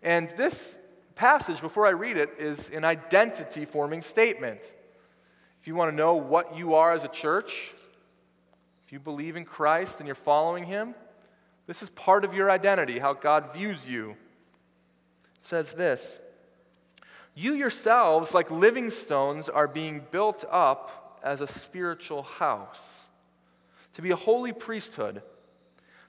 And 0.04 0.30
this 0.32 0.78
passage, 1.16 1.62
before 1.62 1.88
I 1.88 1.92
read 1.92 2.18
it, 2.18 2.32
is 2.38 2.70
an 2.70 2.84
identity 2.84 3.66
forming 3.66 4.02
statement. 4.02 4.60
If 5.62 5.68
you 5.68 5.76
want 5.76 5.92
to 5.92 5.96
know 5.96 6.16
what 6.16 6.58
you 6.58 6.74
are 6.74 6.92
as 6.92 7.06
a 7.06 7.08
church, 7.08 7.74
if 8.86 8.92
you 8.92 9.00
believe 9.00 9.38
in 9.38 9.46
Christ 9.46 10.00
and 10.02 10.08
you're 10.08 10.16
following 10.16 10.66
Him, 10.66 10.94
this 11.68 11.82
is 11.82 11.90
part 11.90 12.26
of 12.26 12.34
your 12.34 12.52
identity, 12.52 13.00
how 13.00 13.14
God 13.14 13.54
views 13.54 13.88
you. 13.88 14.18
It 15.38 15.46
says 15.46 15.74
this 15.74 16.20
You 17.34 17.54
yourselves, 17.54 18.34
like 18.34 18.52
living 18.52 18.90
stones, 18.90 19.48
are 19.48 19.70
being 19.70 20.02
built 20.12 20.44
up 20.52 21.20
as 21.24 21.40
a 21.40 21.48
spiritual 21.48 22.24
house, 22.24 23.06
to 23.94 24.02
be 24.02 24.12
a 24.12 24.18
holy 24.18 24.52
priesthood, 24.52 25.22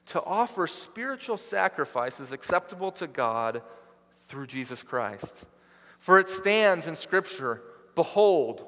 to 0.07 0.21
offer 0.21 0.67
spiritual 0.67 1.37
sacrifices 1.37 2.33
acceptable 2.33 2.91
to 2.91 3.07
God 3.07 3.61
through 4.27 4.47
Jesus 4.47 4.83
Christ. 4.83 5.45
For 5.99 6.19
it 6.19 6.29
stands 6.29 6.87
in 6.87 6.95
Scripture 6.95 7.61
Behold, 7.95 8.65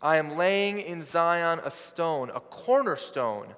I 0.00 0.16
am 0.16 0.36
laying 0.36 0.78
in 0.78 1.02
Zion 1.02 1.60
a 1.64 1.70
stone, 1.70 2.30
a 2.34 2.40
cornerstone, 2.40 3.48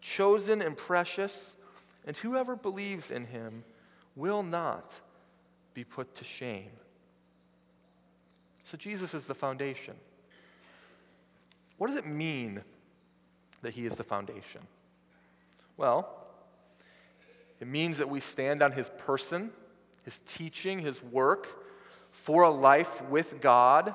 chosen 0.00 0.62
and 0.62 0.76
precious, 0.76 1.54
and 2.06 2.16
whoever 2.16 2.56
believes 2.56 3.10
in 3.10 3.26
him 3.26 3.64
will 4.16 4.42
not 4.42 5.00
be 5.74 5.84
put 5.84 6.14
to 6.16 6.24
shame. 6.24 6.70
So, 8.64 8.76
Jesus 8.76 9.14
is 9.14 9.26
the 9.26 9.34
foundation. 9.34 9.94
What 11.76 11.88
does 11.88 11.96
it 11.96 12.06
mean 12.06 12.62
that 13.62 13.72
he 13.72 13.86
is 13.86 13.96
the 13.96 14.04
foundation? 14.04 14.62
Well, 15.76 16.14
it 17.58 17.66
means 17.66 17.98
that 17.98 18.08
we 18.08 18.20
stand 18.20 18.62
on 18.62 18.72
his 18.72 18.90
person, 18.90 19.50
his 20.02 20.20
teaching, 20.26 20.80
his 20.80 21.02
work 21.02 21.46
for 22.10 22.42
a 22.42 22.50
life 22.50 23.02
with 23.02 23.40
God 23.40 23.94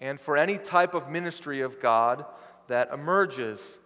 and 0.00 0.20
for 0.20 0.36
any 0.36 0.58
type 0.58 0.94
of 0.94 1.08
ministry 1.08 1.60
of 1.60 1.80
God 1.80 2.24
that 2.68 2.92
emerges. 2.92 3.78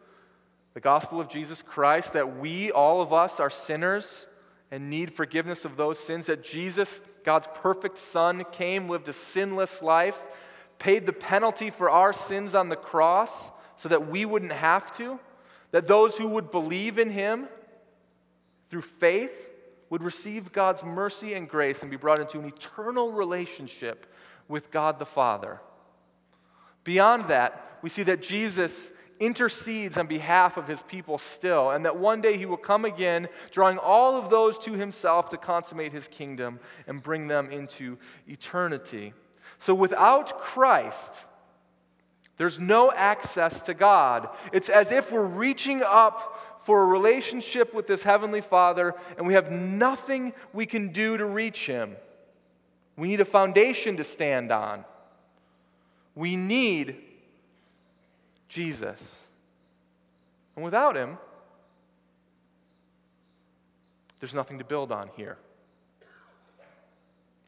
The 0.75 0.81
gospel 0.81 1.21
of 1.21 1.29
Jesus 1.29 1.63
Christ, 1.63 2.13
that 2.13 2.39
we, 2.39 2.71
all 2.71 3.03
of 3.03 3.13
us, 3.13 3.41
are 3.41 3.51
sinners 3.51 4.27
and 4.71 4.89
need 4.89 5.13
forgiveness 5.13 5.65
of 5.65 5.77
those 5.77 5.99
sins, 5.99 6.27
that 6.27 6.45
Jesus, 6.45 7.01
God's 7.25 7.49
perfect 7.55 7.99
Son, 7.99 8.45
came, 8.53 8.89
lived 8.89 9.09
a 9.09 9.13
sinless 9.13 9.83
life, 9.83 10.21
paid 10.79 11.07
the 11.07 11.13
penalty 11.13 11.71
for 11.71 11.91
our 11.91 12.13
sins 12.13 12.55
on 12.55 12.69
the 12.69 12.77
cross 12.77 13.51
so 13.77 13.89
that 13.89 14.09
we 14.09 14.25
wouldn't 14.25 14.53
have 14.53 14.93
to, 14.93 15.19
that 15.73 15.87
those 15.87 16.17
who 16.17 16.29
would 16.29 16.51
believe 16.51 16.99
in 16.99 17.11
him 17.11 17.49
through 18.71 18.83
faith 18.83 19.50
would 19.91 20.03
receive 20.03 20.53
God's 20.53 20.85
mercy 20.85 21.35
and 21.35 21.49
grace 21.49 21.83
and 21.83 21.91
be 21.91 21.97
brought 21.97 22.21
into 22.21 22.39
an 22.39 22.47
eternal 22.47 23.13
relationship 23.13 24.07
with 24.49 24.71
God 24.71 24.99
the 24.99 25.07
Father. 25.07 25.61
Beyond 26.85 27.29
that, 27.29 27.79
we 27.83 27.89
see 27.89 28.05
that 28.05 28.23
Jesus 28.23 28.93
intercedes 29.19 29.99
on 29.99 30.07
behalf 30.07 30.57
of 30.57 30.67
his 30.67 30.83
people 30.83 31.19
still, 31.19 31.71
and 31.71 31.85
that 31.85 31.97
one 31.97 32.23
day 32.23 32.39
he 32.39 32.47
will 32.47 32.57
come 32.57 32.87
again, 32.87 33.29
drawing 33.51 33.77
all 33.77 34.17
of 34.17 34.31
those 34.31 34.59
to 34.61 34.73
himself 34.73 35.29
to 35.31 35.37
consummate 35.37 35.93
his 35.93 36.09
kingdom 36.09 36.59
and 36.87 37.03
bring 37.03 37.29
them 37.29 37.51
into 37.51 37.99
eternity. 38.27 39.13
So 39.59 39.75
without 39.75 40.41
Christ, 40.41 41.27
there's 42.39 42.59
no 42.59 42.91
access 42.93 43.61
to 43.63 43.75
God. 43.75 44.31
It's 44.53 44.71
as 44.71 44.91
if 44.91 45.13
we're 45.13 45.27
reaching 45.27 45.83
up 45.85 46.50
for 46.63 46.83
a 46.83 46.87
relationship 46.87 47.75
with 47.75 47.87
this 47.87 48.03
Heavenly 48.03 48.41
Father 48.41 48.95
and 49.17 49.27
we 49.27 49.35
have 49.35 49.51
nothing 49.51 50.33
we 50.53 50.67
can 50.67 50.93
do 50.93 51.17
to 51.17 51.25
reach 51.25 51.67
Him. 51.67 51.97
We 52.97 53.09
need 53.09 53.21
a 53.21 53.25
foundation 53.25 53.97
to 53.97 54.05
stand 54.05 54.53
on. 54.53 54.85
We 56.15 56.37
need 56.37 56.97
Jesus. 58.49 59.27
And 60.57 60.65
without 60.65 60.97
Him, 60.97 61.17
there's 64.19 64.35
nothing 64.35 64.59
to 64.59 64.65
build 64.65 64.93
on 64.93 65.09
here. 65.17 65.39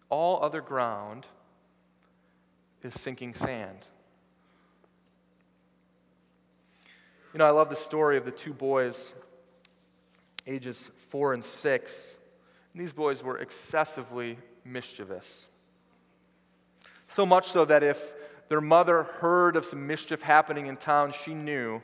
All 0.09 0.43
other 0.43 0.61
ground 0.61 1.27
is 2.83 2.95
sinking 2.95 3.35
sand. 3.35 3.79
You 7.33 7.39
know, 7.39 7.47
I 7.47 7.51
love 7.51 7.71
the 7.71 7.77
story 7.77 8.19
of 8.19 8.27
the 8.27 8.31
two 8.31 8.53
boys, 8.53 9.15
ages 10.47 10.91
four 11.09 11.33
and 11.33 11.43
six. 11.43 12.19
And 12.73 12.83
these 12.83 12.93
boys 12.93 13.23
were 13.23 13.39
excessively 13.39 14.37
mischievous. 14.67 15.49
So 17.09 17.25
much 17.25 17.49
so 17.49 17.65
that 17.65 17.83
if 17.83 18.15
their 18.49 18.61
mother 18.61 19.05
heard 19.05 19.57
of 19.57 19.65
some 19.65 19.87
mischief 19.87 20.21
happening 20.21 20.67
in 20.67 20.77
town, 20.77 21.15
she 21.25 21.33
knew 21.33 21.81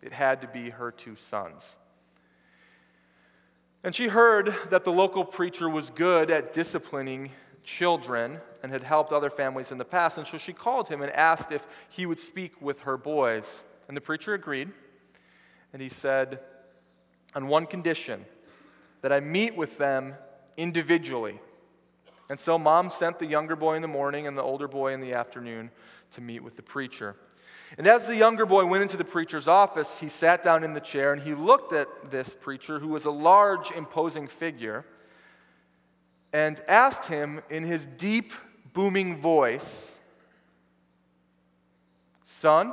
it 0.00 0.14
had 0.14 0.40
to 0.40 0.48
be 0.48 0.70
her 0.70 0.90
two 0.90 1.16
sons. 1.16 1.76
And 3.84 3.94
she 3.94 4.08
heard 4.08 4.54
that 4.70 4.84
the 4.84 4.92
local 4.92 5.24
preacher 5.24 5.68
was 5.68 5.90
good 5.90 6.30
at 6.30 6.54
disciplining 6.54 7.30
children 7.62 8.38
and 8.62 8.72
had 8.72 8.84
helped 8.84 9.12
other 9.12 9.28
families 9.28 9.70
in 9.70 9.76
the 9.76 9.84
past. 9.84 10.16
And 10.16 10.26
so 10.26 10.38
she 10.38 10.54
called 10.54 10.88
him 10.88 11.02
and 11.02 11.12
asked 11.12 11.52
if 11.52 11.66
he 11.90 12.06
would 12.06 12.18
speak 12.18 12.60
with 12.62 12.80
her 12.80 12.96
boys. 12.96 13.62
And 13.88 13.96
the 13.96 14.00
preacher 14.00 14.34
agreed. 14.34 14.70
And 15.72 15.82
he 15.82 15.88
said, 15.88 16.40
On 17.34 17.48
one 17.48 17.66
condition, 17.66 18.24
that 19.02 19.12
I 19.12 19.20
meet 19.20 19.56
with 19.56 19.78
them 19.78 20.14
individually. 20.56 21.40
And 22.30 22.38
so 22.38 22.58
mom 22.58 22.90
sent 22.90 23.18
the 23.18 23.26
younger 23.26 23.56
boy 23.56 23.74
in 23.74 23.82
the 23.82 23.88
morning 23.88 24.26
and 24.26 24.36
the 24.36 24.42
older 24.42 24.68
boy 24.68 24.92
in 24.92 25.00
the 25.00 25.14
afternoon 25.14 25.70
to 26.12 26.20
meet 26.20 26.42
with 26.42 26.56
the 26.56 26.62
preacher. 26.62 27.16
And 27.76 27.86
as 27.86 28.06
the 28.06 28.16
younger 28.16 28.46
boy 28.46 28.64
went 28.64 28.82
into 28.82 28.96
the 28.96 29.04
preacher's 29.04 29.46
office, 29.46 30.00
he 30.00 30.08
sat 30.08 30.42
down 30.42 30.64
in 30.64 30.72
the 30.72 30.80
chair 30.80 31.12
and 31.12 31.22
he 31.22 31.34
looked 31.34 31.72
at 31.72 32.10
this 32.10 32.34
preacher, 32.34 32.78
who 32.78 32.88
was 32.88 33.04
a 33.04 33.10
large, 33.10 33.70
imposing 33.70 34.26
figure 34.28 34.84
and 36.32 36.60
asked 36.68 37.06
him 37.06 37.40
in 37.50 37.64
his 37.64 37.86
deep, 37.86 38.32
booming 38.72 39.20
voice, 39.20 39.96
Son, 42.24 42.72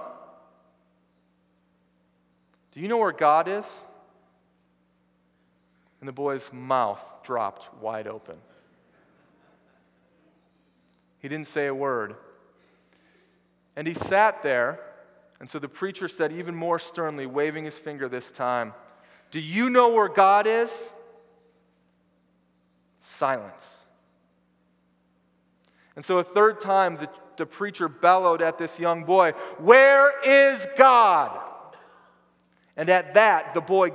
do 2.75 2.82
you 2.82 2.89
know 2.89 2.98
where 2.98 3.13
God 3.13 3.48
is? 3.48 3.82
And 6.01 6.07
the 6.09 6.14
boy's 6.14 6.51
mouth 6.51 7.01
dropped 7.24 7.74
wide 7.81 8.05
open. 8.05 8.35
He 11.20 11.29
didn't 11.29 11.48
say 11.48 11.68
a 11.68 11.74
word. 11.74 12.16
And 13.77 13.88
he 13.88 13.94
sat 13.94 14.44
there, 14.44 14.81
and 15.40 15.50
so 15.50 15.57
the 15.57 15.70
preacher 15.70 16.09
said, 16.09 16.33
even 16.33 16.53
more 16.53 16.77
sternly, 16.77 17.25
waving 17.25 17.64
his 17.64 17.77
finger 17.77 18.09
this 18.09 18.29
time, 18.29 18.74
Do 19.31 19.40
you 19.40 19.70
know 19.70 19.94
where 19.94 20.09
God 20.09 20.46
is? 20.46 20.92
Silence. 23.00 23.88
And 25.96 26.03
so 26.03 26.20
a 26.20 26.24
third 26.25 26.59
time, 26.59 26.98
the, 26.98 27.09
the 27.38 27.46
preacher 27.46 27.88
bellowed 27.88 28.42
at 28.42 28.57
this 28.57 28.79
young 28.79 29.05
boy, 29.05 29.31
Where 29.59 30.14
is 30.25 30.68
God? 30.75 31.40
And 32.77 32.90
at 32.90 33.14
that, 33.14 33.53
the 33.53 33.61
boy 33.61 33.92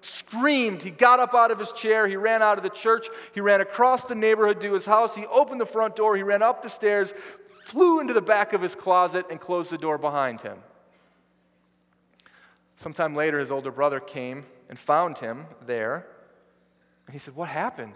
screamed. 0.00 0.82
He 0.82 0.90
got 0.90 1.20
up 1.20 1.34
out 1.34 1.50
of 1.50 1.58
his 1.58 1.72
chair. 1.72 2.06
He 2.06 2.16
ran 2.16 2.42
out 2.42 2.58
of 2.58 2.62
the 2.62 2.70
church. 2.70 3.08
He 3.32 3.40
ran 3.40 3.60
across 3.60 4.04
the 4.04 4.14
neighborhood 4.14 4.60
to 4.60 4.74
his 4.74 4.86
house. 4.86 5.14
He 5.14 5.26
opened 5.26 5.60
the 5.60 5.66
front 5.66 5.96
door. 5.96 6.16
He 6.16 6.22
ran 6.22 6.42
up 6.42 6.62
the 6.62 6.70
stairs, 6.70 7.14
flew 7.64 8.00
into 8.00 8.12
the 8.12 8.22
back 8.22 8.52
of 8.52 8.62
his 8.62 8.74
closet, 8.74 9.26
and 9.30 9.40
closed 9.40 9.70
the 9.70 9.78
door 9.78 9.98
behind 9.98 10.40
him. 10.42 10.58
Sometime 12.76 13.16
later, 13.16 13.38
his 13.38 13.50
older 13.50 13.72
brother 13.72 13.98
came 13.98 14.46
and 14.68 14.78
found 14.78 15.18
him 15.18 15.46
there. 15.66 16.06
And 17.06 17.14
he 17.14 17.18
said, 17.18 17.34
What 17.34 17.48
happened? 17.48 17.94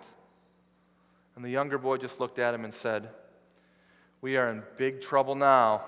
And 1.37 1.45
the 1.45 1.51
younger 1.51 1.79
boy 1.79 1.97
just 1.99 2.21
looked 2.21 2.39
at 2.39 2.55
him 2.55 2.65
and 2.65 2.75
said, 2.75 3.09
We 4.21 4.37
are 4.37 4.51
in 4.51 4.63
big 4.77 5.01
trouble 5.01 5.35
now. 5.35 5.85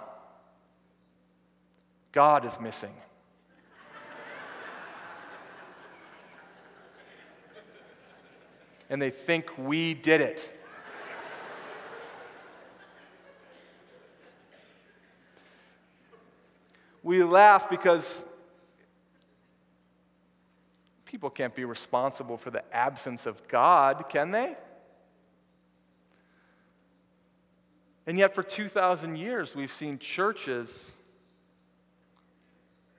God 2.13 2.45
is 2.45 2.61
missing. 2.61 2.95
And 8.91 9.01
they 9.01 9.11
think 9.11 9.57
we 9.59 9.95
did 9.95 10.21
it. 10.21 10.51
we 17.03 17.23
laugh 17.23 17.69
because 17.69 18.25
people 21.05 21.31
can't 21.31 21.55
be 21.55 21.65
responsible 21.65 22.37
for 22.37 22.51
the 22.51 22.65
absence 22.75 23.27
of 23.27 23.47
God, 23.47 24.07
can 24.09 24.31
they? 24.31 24.57
And 28.07 28.19
yet, 28.19 28.35
for 28.35 28.43
2,000 28.43 29.17
years, 29.17 29.55
we've 29.55 29.71
seen 29.71 29.99
churches 29.99 30.93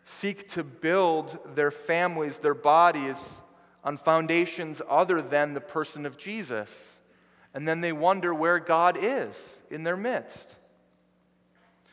seek 0.03 0.47
to 0.49 0.63
build 0.63 1.37
their 1.55 1.71
families, 1.71 2.39
their 2.39 2.53
bodies, 2.53 3.41
on 3.85 3.95
foundations 3.95 4.81
other 4.89 5.21
than 5.21 5.53
the 5.53 5.61
person 5.61 6.05
of 6.05 6.17
Jesus. 6.17 6.99
And 7.53 7.65
then 7.65 7.79
they 7.79 7.93
wonder 7.93 8.33
where 8.33 8.59
God 8.59 8.97
is 8.99 9.61
in 9.69 9.83
their 9.83 9.95
midst. 9.95 10.57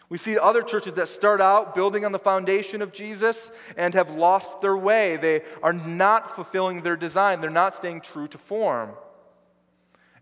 We 0.09 0.19
see 0.19 0.37
other 0.37 0.63
churches 0.63 0.95
that 0.97 1.09
start 1.09 1.41
out 1.41 1.75
building 1.75 2.05
on 2.05 2.13
the 2.13 2.19
foundation 2.19 2.83
of 2.83 2.93
Jesus 2.93 3.53
and 3.77 3.95
have 3.95 4.11
lost 4.11 4.61
their 4.61 4.77
way. 4.77 5.17
They 5.17 5.43
are 5.63 5.73
not 5.73 6.35
fulfilling 6.35 6.83
their 6.83 6.97
design, 6.97 7.41
they're 7.41 7.51
not 7.51 7.75
staying 7.75 8.01
true 8.01 8.29
to 8.29 8.39
form. 8.39 8.91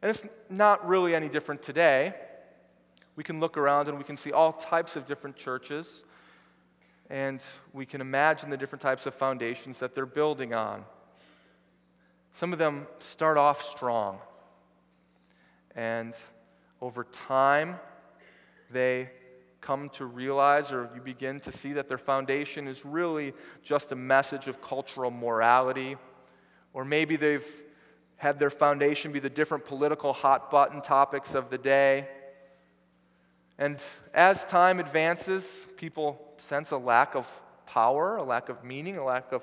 And 0.03 0.11
it's 0.11 0.25
not 0.49 0.87
really 0.87 1.15
any 1.15 1.29
different 1.29 1.63
today. 1.63 2.15
We 3.17 3.25
can 3.25 3.41
look 3.41 3.57
around 3.57 3.89
and 3.89 3.99
we 3.99 4.05
can 4.05 4.17
see 4.17 4.33
all 4.33 4.53
types 4.53 4.97
of 4.97 5.07
different 5.07 5.37
churches, 5.37 6.05
and 7.11 7.43
we 7.73 7.85
can 7.85 8.01
imagine 8.01 8.49
the 8.49 8.57
different 8.57 8.81
types 8.81 9.07
of 9.07 9.15
foundations 9.15 9.79
that 9.81 9.95
they're 9.95 10.07
building 10.07 10.55
on. 10.55 10.85
Some 12.33 12.53
of 12.53 12.59
them 12.59 12.87
start 13.01 13.37
off 13.37 13.63
strong, 13.63 14.19
and 15.75 16.15
over 16.81 17.05
time, 17.05 17.79
they 18.71 19.11
come 19.61 19.91
to 19.91 20.07
realize 20.07 20.73
or 20.73 20.89
you 20.95 21.01
begin 21.03 21.41
to 21.41 21.53
see 21.53 21.75
that 21.75 21.89
their 21.89 21.99
foundation 21.99 22.67
is 22.67 22.85
really 22.85 23.35
just 23.63 23.93
a 23.93 23.97
message 23.97 24.49
of 24.49 24.63
cultural 24.63 25.11
morality, 25.11 25.97
or 26.73 26.85
maybe 26.85 27.17
they've 27.17 27.47
had 28.17 28.39
their 28.39 28.51
foundation 28.51 29.13
be 29.13 29.19
the 29.19 29.31
different 29.31 29.65
political 29.65 30.13
hot 30.13 30.51
button 30.51 30.81
topics 30.81 31.35
of 31.35 31.51
the 31.51 31.59
day. 31.59 32.07
And 33.59 33.79
as 34.15 34.47
time 34.47 34.79
advances, 34.79 35.67
people 35.77 36.35
sense 36.39 36.71
a 36.71 36.79
lack 36.79 37.15
of 37.15 37.27
power, 37.67 38.17
a 38.17 38.23
lack 38.23 38.49
of 38.49 38.65
meaning, 38.65 38.97
a 38.97 39.05
lack 39.05 39.33
of 39.33 39.43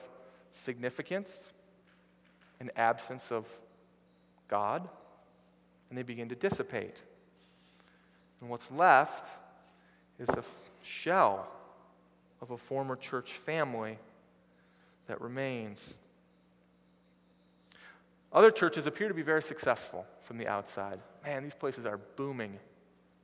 significance 0.51 1.51
an 2.59 2.71
absence 2.75 3.31
of 3.31 3.45
God, 4.47 4.87
and 5.89 5.97
they 5.97 6.03
begin 6.03 6.29
to 6.29 6.35
dissipate. 6.35 7.01
And 8.41 8.49
what's 8.49 8.71
left 8.71 9.25
is 10.19 10.29
a 10.29 10.43
shell 10.83 11.47
of 12.41 12.51
a 12.51 12.57
former 12.57 12.95
church 12.95 13.33
family 13.33 13.97
that 15.07 15.21
remains. 15.21 15.97
Other 18.31 18.51
churches 18.51 18.85
appear 18.85 19.07
to 19.07 19.13
be 19.13 19.21
very 19.21 19.41
successful 19.41 20.05
from 20.23 20.37
the 20.37 20.47
outside. 20.47 20.99
Man, 21.23 21.43
these 21.43 21.55
places 21.55 21.85
are 21.85 21.97
booming. 22.15 22.59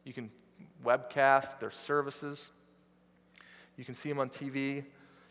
You 0.03 0.13
can 0.13 0.31
webcast 0.83 1.59
their 1.59 1.71
services. 1.71 2.51
You 3.77 3.85
can 3.85 3.95
see 3.95 4.09
them 4.09 4.19
on 4.19 4.29
TV. 4.29 4.83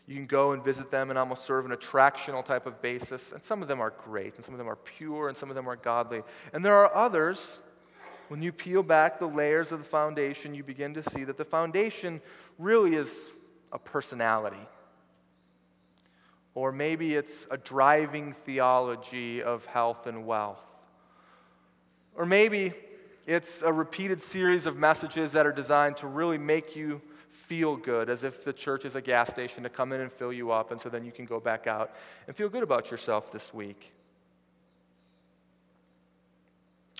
You 0.05 0.15
can 0.15 0.25
go 0.25 0.51
and 0.51 0.63
visit 0.63 0.91
them 0.91 1.09
and 1.09 1.17
almost 1.17 1.45
serve 1.45 1.65
an 1.65 1.71
attractional 1.71 2.43
type 2.43 2.65
of 2.65 2.81
basis. 2.81 3.31
And 3.31 3.41
some 3.41 3.61
of 3.61 3.67
them 3.67 3.79
are 3.79 3.91
great, 3.91 4.35
and 4.35 4.43
some 4.43 4.53
of 4.53 4.57
them 4.57 4.67
are 4.67 4.75
pure, 4.75 5.29
and 5.29 5.37
some 5.37 5.49
of 5.49 5.55
them 5.55 5.69
are 5.69 5.77
godly. 5.77 6.23
And 6.51 6.63
there 6.63 6.75
are 6.75 6.93
others, 6.93 7.59
when 8.27 8.41
you 8.41 8.51
peel 8.51 8.83
back 8.83 9.19
the 9.19 9.27
layers 9.27 9.71
of 9.71 9.79
the 9.79 9.85
foundation, 9.85 10.53
you 10.53 10.63
begin 10.63 10.93
to 10.95 11.03
see 11.03 11.23
that 11.23 11.37
the 11.37 11.45
foundation 11.45 12.21
really 12.57 12.95
is 12.95 13.17
a 13.71 13.79
personality. 13.79 14.67
Or 16.53 16.71
maybe 16.71 17.15
it's 17.15 17.47
a 17.49 17.57
driving 17.57 18.33
theology 18.33 19.41
of 19.41 19.65
health 19.65 20.05
and 20.05 20.25
wealth. 20.25 20.61
Or 22.15 22.25
maybe 22.25 22.73
it's 23.25 23.61
a 23.61 23.71
repeated 23.71 24.21
series 24.21 24.65
of 24.65 24.77
messages 24.77 25.31
that 25.31 25.47
are 25.47 25.53
designed 25.53 25.97
to 25.97 26.07
really 26.07 26.37
make 26.37 26.75
you 26.75 27.01
feel 27.33 27.75
good, 27.75 28.09
as 28.09 28.23
if 28.23 28.45
the 28.45 28.53
church 28.53 28.85
is 28.85 28.95
a 28.95 29.01
gas 29.01 29.29
station 29.29 29.63
to 29.63 29.69
come 29.69 29.91
in 29.91 30.01
and 30.01 30.11
fill 30.11 30.31
you 30.31 30.51
up, 30.51 30.71
and 30.71 30.79
so 30.79 30.87
then 30.87 31.03
you 31.03 31.11
can 31.11 31.25
go 31.25 31.39
back 31.39 31.67
out 31.67 31.93
and 32.27 32.35
feel 32.35 32.47
good 32.47 32.63
about 32.63 32.91
yourself 32.91 33.31
this 33.31 33.53
week. 33.53 33.91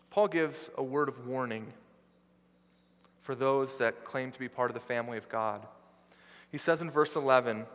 Paul 0.10 0.28
gives 0.28 0.70
a 0.78 0.84
word 0.84 1.08
of 1.08 1.28
warning 1.28 1.68
for 3.22 3.36
those 3.36 3.78
that 3.78 4.04
claim 4.04 4.32
to 4.32 4.40
be 4.40 4.50
part 4.50 4.70
of 4.70 4.74
the 4.74 4.80
family 4.80 5.18
of 5.18 5.30
God. 5.30 5.66
He 6.52 6.58
says 6.58 6.82
in 6.82 6.92
verse 6.92 7.16
11, 7.16 7.66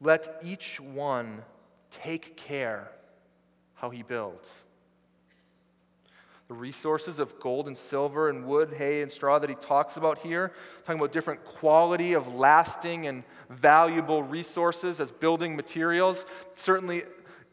Let 0.00 0.40
each 0.42 0.80
one 0.80 1.42
take 1.90 2.36
care 2.36 2.90
how 3.74 3.90
he 3.90 4.02
builds 4.02 4.64
the 6.48 6.54
resources 6.54 7.18
of 7.18 7.40
gold 7.40 7.66
and 7.66 7.76
silver 7.76 8.28
and 8.28 8.46
wood, 8.46 8.74
hay, 8.76 9.00
and 9.02 9.10
straw 9.10 9.38
that 9.38 9.48
he 9.48 9.56
talks 9.56 9.96
about 9.96 10.18
here, 10.18 10.52
talking 10.84 11.00
about 11.00 11.12
different 11.12 11.42
quality 11.44 12.12
of 12.12 12.34
lasting 12.34 13.06
and 13.06 13.24
valuable 13.48 14.22
resources 14.22 15.00
as 15.00 15.10
building 15.10 15.56
materials, 15.56 16.26
certainly 16.54 17.04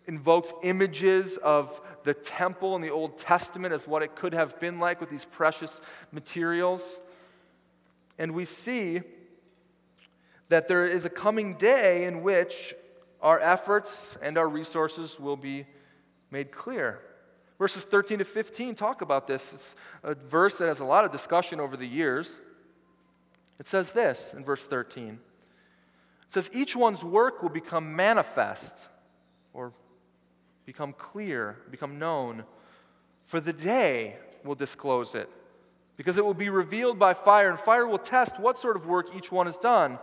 invokes 0.08 0.52
images 0.64 1.38
of 1.38 1.80
the 2.04 2.14
temple 2.14 2.76
in 2.76 2.82
the 2.82 2.90
Old 2.90 3.18
Testament 3.18 3.74
as 3.74 3.88
what 3.88 4.02
it 4.02 4.16
could 4.16 4.34
have 4.34 4.60
been 4.60 4.80
like 4.80 5.00
with 5.00 5.10
these 5.10 5.26
precious 5.26 5.80
materials. 6.12 7.00
And 8.18 8.34
we 8.34 8.44
see 8.44 9.02
that 10.50 10.68
there 10.68 10.86
is 10.86 11.06
a 11.06 11.10
coming 11.10 11.56
day 11.56 12.04
in 12.04 12.24
which 12.24 12.74
our 13.22 13.40
efforts 13.40 14.18
and 14.22 14.38
our 14.38 14.50
resources 14.50 15.18
will 15.18 15.38
be 15.38 15.66
made 16.30 16.52
clear. 16.52 17.00
Verses 17.62 17.84
13 17.84 18.18
to 18.18 18.26
15 18.26 18.74
talk 18.74 19.04
about 19.04 19.28
this. 19.28 19.54
It's 19.54 19.76
a 20.02 20.16
verse 20.16 20.58
that 20.58 20.68
has 20.68 20.80
a 20.80 20.84
lot 20.84 21.06
of 21.06 21.12
discussion 21.12 21.60
over 21.60 21.78
the 21.78 21.86
years. 21.86 22.42
It 23.60 23.68
says 23.68 23.92
this 23.92 24.34
in 24.34 24.44
verse 24.44 24.64
13 24.64 25.20
It 26.26 26.34
says, 26.34 26.50
Each 26.56 26.76
one's 26.76 27.04
work 27.04 27.44
will 27.44 27.52
become 27.52 27.96
manifest 27.96 28.88
or 29.54 29.74
become 30.66 30.92
clear, 30.94 31.60
become 31.70 32.00
known, 32.00 32.46
for 33.26 33.40
the 33.40 33.54
day 33.54 34.16
will 34.44 34.56
disclose 34.56 35.14
it, 35.14 35.30
because 35.98 36.18
it 36.18 36.26
will 36.26 36.34
be 36.34 36.50
revealed 36.50 36.98
by 36.98 37.14
fire, 37.14 37.52
and 37.52 37.60
fire 37.60 37.86
will 37.86 38.00
test 38.00 38.40
what 38.40 38.58
sort 38.58 38.76
of 38.76 38.88
work 38.88 39.16
each 39.16 39.32
one 39.32 39.46
has 39.46 39.60
done. 39.60 40.00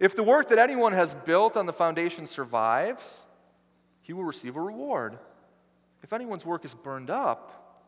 If 0.00 0.16
the 0.16 0.24
work 0.24 0.48
that 0.48 0.58
anyone 0.58 0.94
has 0.94 1.14
built 1.14 1.56
on 1.56 1.66
the 1.66 1.72
foundation 1.72 2.26
survives, 2.26 3.26
he 4.02 4.12
will 4.12 4.24
receive 4.24 4.56
a 4.56 4.60
reward. 4.60 5.20
If 6.02 6.12
anyone's 6.12 6.44
work 6.44 6.64
is 6.64 6.74
burned 6.74 7.10
up, 7.10 7.86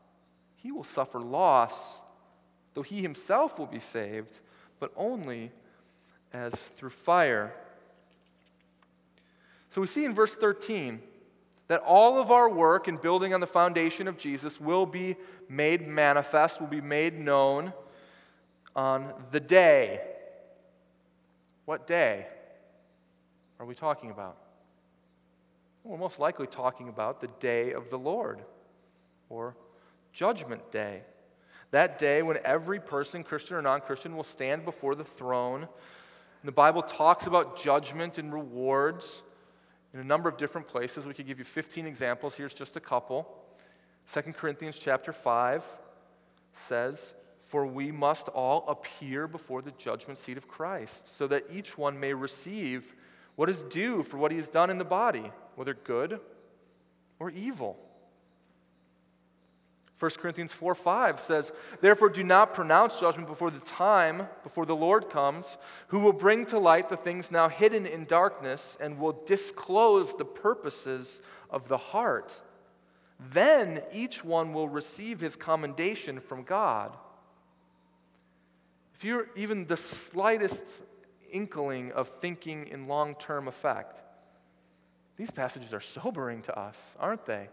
he 0.57 0.71
will 0.71 0.85
suffer 0.85 1.21
loss, 1.21 2.01
though 2.75 2.83
he 2.83 3.03
himself 3.03 3.59
will 3.59 3.67
be 3.67 3.81
saved, 3.81 4.39
but 4.79 4.93
only 4.97 5.51
as 6.33 6.55
through 6.55 6.91
fire. 6.91 7.53
So 9.71 9.81
we 9.81 9.87
see 9.87 10.05
in 10.05 10.15
verse 10.15 10.35
13 10.35 11.01
that 11.69 11.81
all 11.81 12.19
of 12.19 12.31
our 12.31 12.49
work 12.49 12.89
in 12.89 12.97
building 12.97 13.33
on 13.33 13.41
the 13.41 13.47
foundation 13.47 14.07
of 14.07 14.19
Jesus 14.19 14.61
will 14.61 14.85
be 14.85 15.17
made 15.49 15.87
manifest, 15.87 16.61
will 16.61 16.67
be 16.67 16.81
made 16.81 17.19
known 17.19 17.73
on 18.77 19.13
the 19.31 19.41
day. 19.41 20.01
What 21.65 21.87
day 21.87 22.27
are 23.59 23.67
we 23.67 23.75
talking 23.75 24.11
about? 24.11 24.37
We're 25.85 25.99
most 25.99 26.21
likely 26.21 26.47
talking 26.47 26.89
about 26.89 27.21
the 27.21 27.27
day 27.41 27.73
of 27.73 27.91
the 27.91 27.99
Lord 27.99 28.41
or 29.29 29.57
Judgment 30.13 30.71
Day. 30.71 31.03
That 31.73 31.99
day 31.99 32.23
when 32.23 32.39
every 32.45 32.79
person, 32.79 33.25
Christian 33.25 33.57
or 33.57 33.63
non 33.63 33.81
Christian, 33.81 34.17
will 34.17 34.25
stand 34.25 34.65
before 34.65 34.95
the 34.95 35.05
throne. 35.05 35.63
And 35.63 36.49
the 36.49 36.53
Bible 36.53 36.83
talks 36.83 37.27
about 37.27 37.61
judgment 37.61 38.19
and 38.19 38.33
rewards 38.33 39.23
in 39.93 39.99
a 39.99 40.05
number 40.05 40.29
of 40.29 40.37
different 40.37 40.69
places. 40.69 41.05
We 41.07 41.15
could 41.15 41.27
give 41.27 41.39
you 41.39 41.45
15 41.45 41.87
examples. 41.87 42.35
Here's 42.35 42.55
just 42.55 42.77
a 42.77 42.81
couple. 42.81 43.27
2 44.13 44.21
Corinthians 44.35 44.79
chapter 44.79 45.13
5 45.13 45.67
says, 46.55 47.13
For 47.47 47.67
we 47.67 47.91
must 47.91 48.29
all 48.29 48.65
appear 48.69 49.27
before 49.27 49.63
the 49.63 49.73
judgment 49.73 50.19
seat 50.19 50.37
of 50.37 50.47
Christ, 50.47 51.09
so 51.09 51.27
that 51.29 51.45
each 51.51 51.77
one 51.77 51.99
may 51.99 52.13
receive 52.13 52.95
what 53.35 53.49
is 53.49 53.63
due 53.63 54.03
for 54.03 54.19
what 54.19 54.31
he 54.31 54.37
has 54.37 54.49
done 54.49 54.71
in 54.71 54.79
the 54.79 54.85
body 54.85 55.33
whether 55.57 55.75
good 55.75 56.21
or 57.19 57.31
evil. 57.31 57.79
1 60.03 60.11
Corinthians 60.19 60.53
4 60.53 60.75
5 60.75 61.21
says, 61.21 61.53
Therefore, 61.81 62.09
do 62.09 62.25
not 62.25 62.55
pronounce 62.55 62.99
judgment 62.99 63.29
before 63.29 63.53
the 63.53 63.61
time, 63.61 64.27
before 64.43 64.67
the 64.67 64.75
Lord 64.75 65.09
comes, 65.11 65.57
who 65.89 66.01
will 66.01 66.13
bring 66.13 66.45
to 66.47 66.59
light 66.59 66.89
the 66.89 66.97
things 66.97 67.31
now 67.31 67.49
hidden 67.49 67.87
in 67.87 68.07
darkness 68.07 68.77
and 68.81 68.99
will 68.99 69.23
disclose 69.27 70.17
the 70.17 70.25
purposes 70.25 71.23
of 71.51 71.69
the 71.69 71.79
heart. 71.79 72.35
Then 73.31 73.81
each 73.93 74.25
one 74.25 74.53
will 74.53 74.69
receive 74.69 75.21
his 75.21 75.37
commendation 75.37 76.19
from 76.19 76.43
God. 76.43 76.97
If 78.97 79.05
you're 79.05 79.29
even 79.37 79.67
the 79.67 79.77
slightest 79.77 80.65
inkling 81.31 81.93
of 81.93 82.09
thinking 82.09 82.67
in 82.67 82.89
long 82.89 83.15
term 83.15 83.47
effect, 83.47 84.03
these 85.17 85.31
passages 85.31 85.75
are 85.75 85.81
sobering 85.81 86.43
to 86.43 86.59
us, 86.59 86.97
aren't 86.99 87.27
they? 87.27 87.49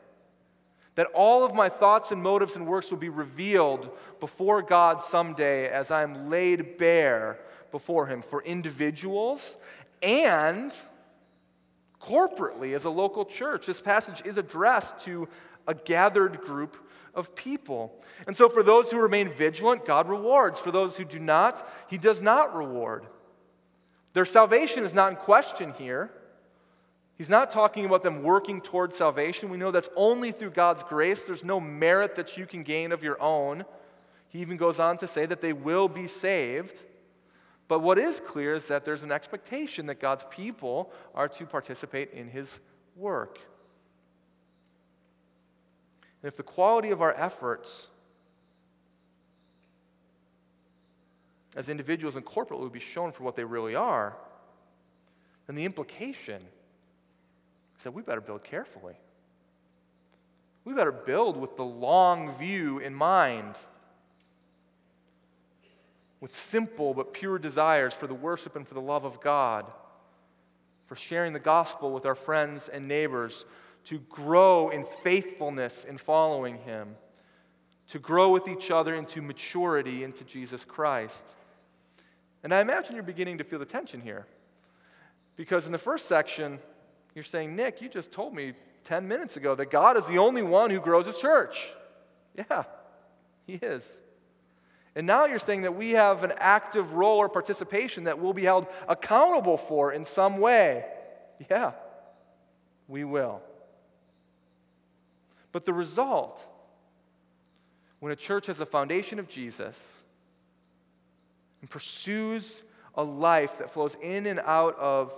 That 0.95 1.07
all 1.13 1.43
of 1.43 1.53
my 1.53 1.69
thoughts 1.69 2.11
and 2.11 2.21
motives 2.21 2.55
and 2.55 2.67
works 2.67 2.89
will 2.89 2.97
be 2.97 3.09
revealed 3.09 3.89
before 4.19 4.61
God 4.61 5.01
someday 5.01 5.67
as 5.67 5.91
I 5.91 6.03
am 6.03 6.29
laid 6.29 6.77
bare 6.77 7.39
before 7.71 8.07
Him 8.07 8.21
for 8.21 8.41
individuals 8.43 9.57
and 10.01 10.73
corporately 12.01 12.75
as 12.75 12.85
a 12.85 12.89
local 12.89 13.25
church. 13.25 13.65
This 13.65 13.81
passage 13.81 14.21
is 14.25 14.37
addressed 14.37 14.99
to 15.01 15.27
a 15.67 15.73
gathered 15.73 16.41
group 16.41 16.77
of 17.13 17.35
people. 17.35 17.93
And 18.27 18.35
so, 18.35 18.49
for 18.49 18.63
those 18.63 18.89
who 18.91 18.99
remain 18.99 19.31
vigilant, 19.31 19.85
God 19.85 20.09
rewards. 20.09 20.59
For 20.59 20.71
those 20.71 20.97
who 20.97 21.05
do 21.05 21.19
not, 21.19 21.69
He 21.89 21.97
does 21.97 22.21
not 22.21 22.55
reward. 22.55 23.05
Their 24.13 24.25
salvation 24.25 24.83
is 24.83 24.93
not 24.93 25.11
in 25.11 25.17
question 25.17 25.73
here. 25.77 26.11
He's 27.19 27.29
not 27.29 27.51
talking 27.51 27.83
about 27.83 28.01
them 28.01 28.23
working 28.23 28.61
towards 28.61 28.95
salvation. 28.95 29.49
We 29.49 29.57
know 29.57 29.71
that's 29.71 29.89
only 29.97 30.31
through 30.31 30.51
God's 30.51 30.83
grace. 30.83 31.25
There's 31.25 31.43
no 31.43 31.59
merit 31.59 32.15
that 32.15 32.37
you 32.37 32.45
can 32.45 32.63
gain 32.63 32.93
of 32.93 33.03
your 33.03 33.21
own. 33.21 33.65
He 34.29 34.39
even 34.39 34.55
goes 34.55 34.79
on 34.79 34.95
to 34.99 35.05
say 35.05 35.25
that 35.25 35.41
they 35.41 35.51
will 35.51 35.89
be 35.89 36.07
saved. 36.07 36.81
But 37.67 37.79
what 37.79 37.99
is 37.99 38.21
clear 38.21 38.53
is 38.53 38.69
that 38.69 38.85
there's 38.85 39.03
an 39.03 39.11
expectation 39.11 39.87
that 39.87 39.99
God's 39.99 40.25
people 40.31 40.93
are 41.13 41.27
to 41.27 41.45
participate 41.45 42.13
in 42.13 42.29
his 42.29 42.61
work. 42.95 43.37
And 46.23 46.29
if 46.31 46.37
the 46.37 46.43
quality 46.43 46.91
of 46.91 47.01
our 47.01 47.13
efforts 47.13 47.89
as 51.53 51.67
individuals 51.67 52.15
and 52.15 52.25
corporately 52.25 52.61
will 52.61 52.69
be 52.69 52.79
shown 52.79 53.11
for 53.11 53.23
what 53.23 53.35
they 53.35 53.43
really 53.43 53.75
are, 53.75 54.15
then 55.47 55.57
the 55.57 55.65
implication 55.65 56.41
said, 57.81 57.93
we 57.93 58.01
better 58.01 58.21
build 58.21 58.43
carefully. 58.43 58.95
We 60.65 60.73
better 60.73 60.91
build 60.91 61.37
with 61.37 61.55
the 61.55 61.63
long 61.63 62.37
view 62.37 62.79
in 62.79 62.93
mind, 62.93 63.55
with 66.19 66.35
simple 66.35 66.93
but 66.93 67.13
pure 67.13 67.39
desires 67.39 67.93
for 67.93 68.05
the 68.05 68.13
worship 68.13 68.55
and 68.55 68.67
for 68.67 68.73
the 68.73 68.81
love 68.81 69.05
of 69.05 69.21
God, 69.21 69.65
for 70.87 70.95
sharing 70.95 71.33
the 71.33 71.39
gospel 71.39 71.91
with 71.91 72.05
our 72.05 72.15
friends 72.15 72.67
and 72.67 72.85
neighbors, 72.85 73.45
to 73.85 73.99
grow 73.99 74.69
in 74.69 74.85
faithfulness 75.03 75.85
in 75.85 75.97
following 75.97 76.57
Him, 76.57 76.95
to 77.87 77.97
grow 77.97 78.31
with 78.31 78.47
each 78.47 78.69
other 78.69 78.93
into 78.93 79.21
maturity 79.21 80.03
into 80.03 80.25
Jesus 80.25 80.65
Christ. 80.65 81.33
And 82.43 82.53
I 82.53 82.59
imagine 82.59 82.95
you're 82.95 83.03
beginning 83.03 83.37
to 83.37 83.43
feel 83.43 83.59
the 83.59 83.65
tension 83.65 84.01
here. 84.01 84.27
Because 85.37 85.65
in 85.65 85.71
the 85.71 85.77
first 85.77 86.07
section, 86.07 86.59
you're 87.15 87.23
saying, 87.23 87.55
Nick, 87.55 87.81
you 87.81 87.89
just 87.89 88.11
told 88.11 88.33
me 88.33 88.53
10 88.85 89.07
minutes 89.07 89.37
ago 89.37 89.55
that 89.55 89.71
God 89.71 89.97
is 89.97 90.07
the 90.07 90.17
only 90.17 90.41
one 90.41 90.69
who 90.69 90.79
grows 90.79 91.05
his 91.05 91.17
church. 91.17 91.73
Yeah, 92.35 92.63
he 93.45 93.53
is. 93.53 93.99
And 94.95 95.05
now 95.05 95.25
you're 95.25 95.39
saying 95.39 95.63
that 95.63 95.75
we 95.75 95.91
have 95.91 96.23
an 96.23 96.33
active 96.37 96.93
role 96.93 97.17
or 97.17 97.29
participation 97.29 98.05
that 98.05 98.19
we'll 98.19 98.33
be 98.33 98.43
held 98.43 98.67
accountable 98.87 99.57
for 99.57 99.91
in 99.93 100.05
some 100.05 100.39
way. 100.39 100.85
Yeah, 101.49 101.73
we 102.87 103.03
will. 103.03 103.41
But 105.51 105.65
the 105.65 105.73
result, 105.73 106.45
when 107.99 108.11
a 108.11 108.15
church 108.15 108.47
has 108.47 108.61
a 108.61 108.65
foundation 108.65 109.19
of 109.19 109.27
Jesus 109.27 110.03
and 111.61 111.69
pursues 111.69 112.63
a 112.95 113.03
life 113.03 113.59
that 113.59 113.71
flows 113.71 113.95
in 114.01 114.25
and 114.25 114.39
out 114.39 114.77
of 114.77 115.13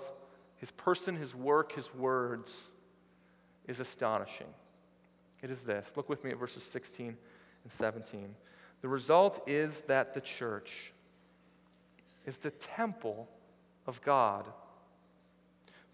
his 0.62 0.70
person, 0.70 1.16
his 1.16 1.34
work, 1.34 1.74
his 1.74 1.94
words, 1.94 2.68
is 3.68 3.80
astonishing. 3.80 4.48
It 5.42 5.50
is 5.50 5.64
this. 5.64 5.94
Look 5.98 6.08
with 6.08 6.24
me 6.24 6.30
at 6.30 6.38
verses 6.38 6.62
16 6.62 7.18
and 7.64 7.72
17. 7.72 8.36
The 8.82 8.88
result 8.88 9.42
is 9.48 9.82
that 9.82 10.14
the 10.14 10.22
church 10.22 10.94
is 12.28 12.38
the 12.38 12.52
temple 12.52 13.28
of 13.88 14.04
God. 14.04 14.46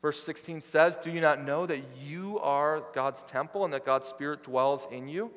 Verse 0.01 0.21
16 0.21 0.59
says, 0.59 0.97
Do 0.97 1.11
you 1.11 1.21
not 1.21 1.41
know 1.41 1.65
that 1.65 1.83
you 2.03 2.37
are 2.39 2.83
God's 2.93 3.23
temple 3.23 3.63
and 3.63 3.73
that 3.73 3.85
God's 3.85 4.07
Spirit 4.07 4.43
dwells 4.43 4.85
in 4.91 5.07
you? 5.07 5.31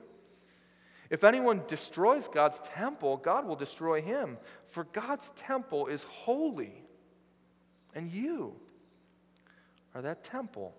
If 1.09 1.23
anyone 1.23 1.63
destroys 1.69 2.27
God's 2.27 2.59
temple, 2.61 3.17
God 3.17 3.47
will 3.47 3.55
destroy 3.55 4.03
him. 4.03 4.39
For 4.67 4.83
God's 4.83 5.31
temple 5.37 5.87
is 5.87 6.03
holy, 6.03 6.83
and 7.95 8.11
you 8.11 8.57
are 9.95 10.03
that 10.03 10.25
temple. 10.25 10.75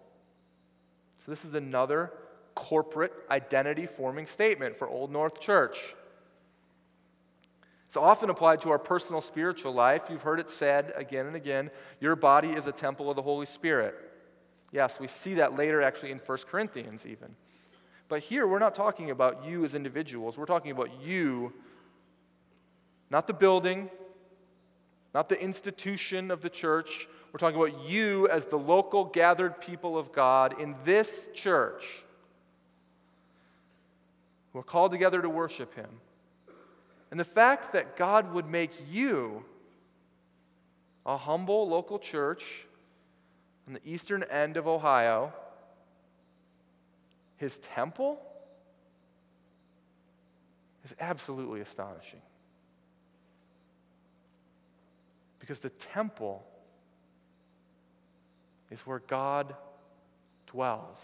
So, 1.25 1.31
this 1.31 1.45
is 1.45 1.53
another 1.55 2.11
corporate 2.55 3.13
identity 3.29 3.85
forming 3.85 4.25
statement 4.25 4.77
for 4.77 4.87
Old 4.87 5.11
North 5.11 5.39
Church. 5.39 5.95
It's 7.87 7.97
often 7.97 8.29
applied 8.29 8.61
to 8.61 8.71
our 8.71 8.79
personal 8.79 9.19
spiritual 9.19 9.73
life. 9.73 10.03
You've 10.09 10.21
heard 10.21 10.39
it 10.39 10.49
said 10.49 10.93
again 10.95 11.27
and 11.27 11.35
again 11.35 11.71
your 11.99 12.15
body 12.15 12.49
is 12.49 12.65
a 12.65 12.71
temple 12.71 13.09
of 13.09 13.17
the 13.17 13.21
Holy 13.21 13.45
Spirit. 13.45 13.95
Yes, 14.71 14.99
we 14.99 15.07
see 15.07 15.33
that 15.35 15.57
later 15.57 15.81
actually 15.81 16.11
in 16.11 16.19
1 16.19 16.37
Corinthians, 16.49 17.05
even. 17.05 17.35
But 18.07 18.23
here, 18.23 18.47
we're 18.47 18.59
not 18.59 18.75
talking 18.75 19.11
about 19.11 19.45
you 19.45 19.65
as 19.65 19.75
individuals. 19.75 20.37
We're 20.37 20.45
talking 20.45 20.71
about 20.71 20.89
you, 21.01 21.53
not 23.09 23.27
the 23.27 23.33
building, 23.33 23.89
not 25.13 25.29
the 25.29 25.41
institution 25.41 26.31
of 26.31 26.41
the 26.41 26.49
church. 26.49 27.07
We're 27.31 27.39
talking 27.39 27.59
about 27.59 27.89
you 27.89 28.27
as 28.29 28.45
the 28.45 28.57
local 28.57 29.05
gathered 29.05 29.59
people 29.59 29.97
of 29.97 30.11
God 30.11 30.59
in 30.59 30.75
this 30.83 31.27
church 31.33 31.83
who 34.53 34.59
are 34.59 34.63
called 34.63 34.91
together 34.91 35.21
to 35.21 35.29
worship 35.29 35.75
Him. 35.75 35.89
And 37.09 37.19
the 37.19 37.25
fact 37.25 37.73
that 37.73 37.97
God 37.97 38.33
would 38.33 38.47
make 38.47 38.71
you 38.89 39.43
a 41.05 41.17
humble 41.17 41.67
local 41.67 41.99
church 41.99 42.65
on 43.67 43.73
the 43.73 43.81
eastern 43.85 44.23
end 44.23 44.57
of 44.57 44.67
Ohio, 44.67 45.33
his 47.37 47.57
temple, 47.59 48.19
is 50.85 50.95
absolutely 50.99 51.61
astonishing. 51.61 52.21
Because 55.51 55.59
the 55.59 55.69
temple 55.69 56.45
is 58.69 58.87
where 58.87 58.99
God 58.99 59.53
dwells. 60.47 60.97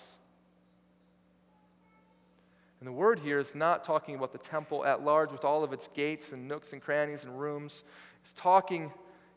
And 2.80 2.88
the 2.88 2.94
word 2.94 3.20
here 3.20 3.40
is 3.40 3.54
not 3.54 3.84
talking 3.84 4.16
about 4.16 4.32
the 4.32 4.38
temple 4.38 4.86
at 4.86 5.04
large 5.04 5.34
with 5.34 5.44
all 5.44 5.66
of 5.66 5.74
its 5.74 5.90
gates 5.94 6.32
and 6.32 6.48
nooks 6.48 6.72
and 6.72 6.82
crannies 6.82 7.26
and 7.26 7.38
rooms. 7.38 7.84
It's 8.22 8.32
talking 8.32 8.90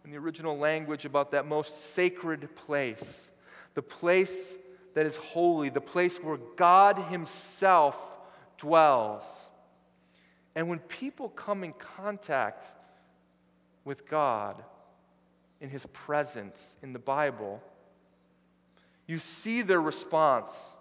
in 0.04 0.12
the 0.12 0.16
original 0.16 0.56
language 0.56 1.04
about 1.04 1.32
that 1.32 1.44
most 1.44 1.92
sacred 1.92 2.54
place, 2.54 3.30
the 3.74 3.82
place 3.82 4.54
that 4.94 5.06
is 5.06 5.16
holy, 5.16 5.70
the 5.70 5.80
place 5.80 6.18
where 6.18 6.38
God 6.54 6.96
Himself 6.96 7.98
dwells. 8.58 9.24
And 10.54 10.68
when 10.68 10.78
people 10.78 11.30
come 11.30 11.64
in 11.64 11.72
contact 11.72 12.64
with 13.84 14.08
God 14.08 14.62
in 15.60 15.68
His 15.68 15.86
presence 15.86 16.76
in 16.82 16.92
the 16.92 16.98
Bible, 16.98 17.62
you 19.06 19.18
see 19.18 19.62
their 19.62 19.80
response 19.80 20.74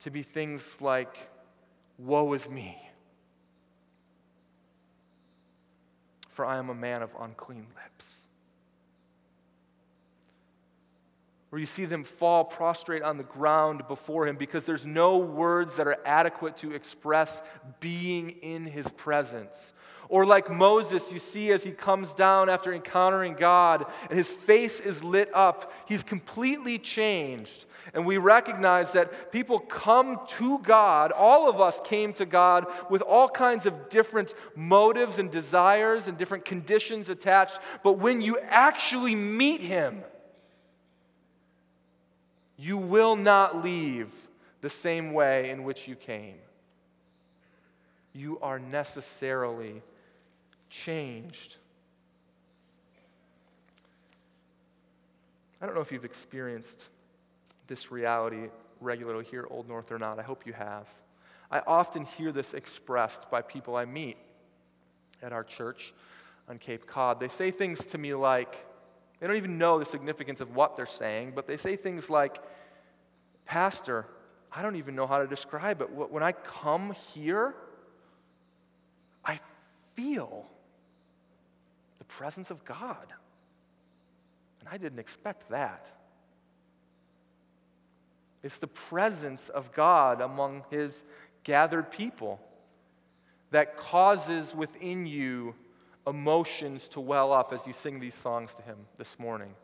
to 0.00 0.10
be 0.10 0.22
things 0.22 0.80
like, 0.80 1.16
Woe 1.98 2.32
is 2.32 2.48
me, 2.48 2.76
for 6.30 6.44
I 6.44 6.58
am 6.58 6.70
a 6.70 6.74
man 6.74 7.02
of 7.02 7.10
unclean 7.20 7.66
lips. 7.82 8.20
Where 11.50 11.60
you 11.60 11.66
see 11.66 11.84
them 11.84 12.02
fall 12.02 12.44
prostrate 12.44 13.02
on 13.02 13.16
the 13.16 13.22
ground 13.22 13.86
before 13.86 14.26
him 14.26 14.36
because 14.36 14.66
there's 14.66 14.84
no 14.84 15.18
words 15.18 15.76
that 15.76 15.86
are 15.86 15.98
adequate 16.04 16.56
to 16.56 16.72
express 16.72 17.42
being 17.78 18.30
in 18.30 18.66
his 18.66 18.88
presence. 18.90 19.72
Or 20.08 20.26
like 20.26 20.50
Moses, 20.50 21.10
you 21.10 21.18
see 21.18 21.50
as 21.52 21.64
he 21.64 21.70
comes 21.70 22.14
down 22.14 22.48
after 22.48 22.72
encountering 22.72 23.34
God 23.34 23.86
and 24.08 24.18
his 24.18 24.30
face 24.30 24.80
is 24.80 25.02
lit 25.02 25.30
up, 25.34 25.72
he's 25.86 26.02
completely 26.02 26.78
changed. 26.78 27.64
And 27.92 28.06
we 28.06 28.16
recognize 28.16 28.92
that 28.92 29.30
people 29.30 29.58
come 29.60 30.20
to 30.28 30.58
God, 30.58 31.12
all 31.12 31.48
of 31.48 31.60
us 31.60 31.80
came 31.84 32.12
to 32.14 32.26
God 32.26 32.66
with 32.90 33.02
all 33.02 33.28
kinds 33.28 33.66
of 33.66 33.88
different 33.88 34.34
motives 34.56 35.18
and 35.18 35.30
desires 35.30 36.08
and 36.08 36.18
different 36.18 36.44
conditions 36.44 37.08
attached. 37.08 37.58
But 37.82 37.94
when 37.98 38.20
you 38.20 38.38
actually 38.40 39.14
meet 39.14 39.60
Him, 39.60 40.02
you 42.56 42.78
will 42.78 43.16
not 43.16 43.62
leave 43.62 44.12
the 44.60 44.70
same 44.70 45.12
way 45.12 45.50
in 45.50 45.62
which 45.64 45.86
you 45.86 45.94
came. 45.94 46.36
You 48.12 48.38
are 48.40 48.58
necessarily 48.58 49.82
changed. 50.82 51.56
I 55.60 55.66
don't 55.66 55.74
know 55.74 55.80
if 55.80 55.92
you've 55.92 56.04
experienced 56.04 56.88
this 57.68 57.90
reality 57.90 58.48
regularly 58.80 59.24
here 59.24 59.42
at 59.42 59.50
Old 59.50 59.68
North 59.68 59.92
or 59.92 59.98
not. 59.98 60.18
I 60.18 60.22
hope 60.22 60.46
you 60.46 60.52
have. 60.52 60.86
I 61.50 61.60
often 61.60 62.04
hear 62.04 62.32
this 62.32 62.54
expressed 62.54 63.30
by 63.30 63.40
people 63.40 63.76
I 63.76 63.84
meet 63.84 64.16
at 65.22 65.32
our 65.32 65.44
church 65.44 65.94
on 66.48 66.58
Cape 66.58 66.86
Cod. 66.86 67.20
They 67.20 67.28
say 67.28 67.50
things 67.50 67.86
to 67.86 67.98
me 67.98 68.12
like, 68.12 68.66
they 69.20 69.26
don't 69.26 69.36
even 69.36 69.56
know 69.56 69.78
the 69.78 69.84
significance 69.84 70.40
of 70.40 70.54
what 70.54 70.76
they're 70.76 70.86
saying, 70.86 71.32
but 71.34 71.46
they 71.46 71.56
say 71.56 71.76
things 71.76 72.10
like, 72.10 72.38
Pastor, 73.46 74.06
I 74.52 74.60
don't 74.60 74.76
even 74.76 74.96
know 74.96 75.06
how 75.06 75.18
to 75.18 75.26
describe 75.26 75.80
it. 75.80 75.90
When 75.90 76.22
I 76.22 76.32
come 76.32 76.94
here, 77.14 77.54
I 79.24 79.38
feel 79.94 80.46
the 82.04 82.14
presence 82.14 82.50
of 82.50 82.64
God. 82.64 83.12
And 84.60 84.68
I 84.70 84.76
didn't 84.76 84.98
expect 84.98 85.50
that. 85.50 85.90
It's 88.42 88.58
the 88.58 88.66
presence 88.66 89.48
of 89.48 89.72
God 89.72 90.20
among 90.20 90.64
his 90.70 91.02
gathered 91.44 91.90
people 91.90 92.40
that 93.52 93.76
causes 93.76 94.54
within 94.54 95.06
you 95.06 95.54
emotions 96.06 96.88
to 96.88 97.00
well 97.00 97.32
up 97.32 97.52
as 97.54 97.66
you 97.66 97.72
sing 97.72 98.00
these 98.00 98.14
songs 98.14 98.54
to 98.54 98.62
him 98.62 98.76
this 98.98 99.18
morning. 99.18 99.54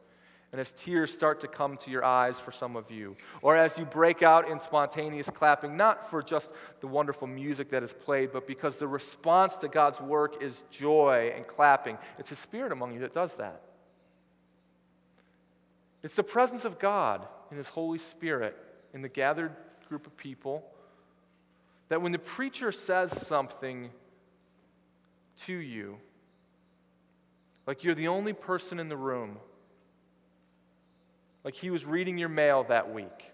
And 0.52 0.60
as 0.60 0.72
tears 0.72 1.14
start 1.14 1.40
to 1.40 1.48
come 1.48 1.76
to 1.78 1.90
your 1.90 2.04
eyes 2.04 2.40
for 2.40 2.50
some 2.50 2.74
of 2.74 2.90
you, 2.90 3.16
or 3.40 3.56
as 3.56 3.78
you 3.78 3.84
break 3.84 4.22
out 4.22 4.48
in 4.48 4.58
spontaneous 4.58 5.30
clapping, 5.30 5.76
not 5.76 6.10
for 6.10 6.22
just 6.22 6.50
the 6.80 6.88
wonderful 6.88 7.28
music 7.28 7.70
that 7.70 7.84
is 7.84 7.94
played, 7.94 8.32
but 8.32 8.48
because 8.48 8.76
the 8.76 8.88
response 8.88 9.56
to 9.58 9.68
God's 9.68 10.00
work 10.00 10.42
is 10.42 10.64
joy 10.70 11.32
and 11.36 11.46
clapping. 11.46 11.98
It's 12.18 12.30
His 12.30 12.38
Spirit 12.38 12.72
among 12.72 12.92
you 12.94 13.00
that 13.00 13.14
does 13.14 13.34
that. 13.36 13.62
It's 16.02 16.16
the 16.16 16.24
presence 16.24 16.64
of 16.64 16.80
God 16.80 17.26
in 17.52 17.56
His 17.56 17.68
Holy 17.68 17.98
Spirit 17.98 18.56
in 18.92 19.02
the 19.02 19.08
gathered 19.08 19.54
group 19.88 20.06
of 20.06 20.16
people 20.16 20.64
that 21.90 22.00
when 22.00 22.12
the 22.12 22.18
preacher 22.18 22.72
says 22.72 23.26
something 23.26 23.90
to 25.36 25.52
you, 25.52 25.98
like 27.66 27.84
you're 27.84 27.94
the 27.94 28.08
only 28.08 28.32
person 28.32 28.80
in 28.80 28.88
the 28.88 28.96
room, 28.96 29.36
like 31.44 31.54
he 31.54 31.70
was 31.70 31.84
reading 31.84 32.18
your 32.18 32.28
mail 32.28 32.64
that 32.64 32.92
week. 32.92 33.32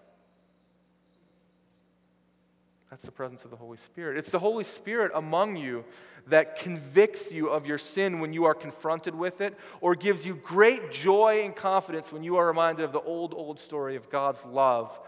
That's 2.89 3.03
the 3.03 3.11
presence 3.11 3.43
of 3.43 3.51
the 3.51 3.57
Holy 3.57 3.77
Spirit. 3.77 4.17
It's 4.17 4.31
the 4.31 4.39
Holy 4.39 4.63
Spirit 4.63 5.11
among 5.13 5.57
you 5.57 5.83
that 6.27 6.57
convicts 6.57 7.31
you 7.31 7.49
of 7.49 7.65
your 7.65 7.77
sin 7.77 8.19
when 8.19 8.33
you 8.33 8.45
are 8.45 8.53
confronted 8.53 9.13
with 9.13 9.41
it, 9.41 9.57
or 9.81 9.95
gives 9.95 10.25
you 10.25 10.35
great 10.35 10.91
joy 10.91 11.41
and 11.43 11.55
confidence 11.55 12.11
when 12.11 12.23
you 12.23 12.37
are 12.37 12.47
reminded 12.47 12.85
of 12.85 12.93
the 12.93 13.01
old, 13.01 13.33
old 13.33 13.59
story 13.59 13.95
of 13.95 14.09
God's 14.09 14.45
love 14.45 14.99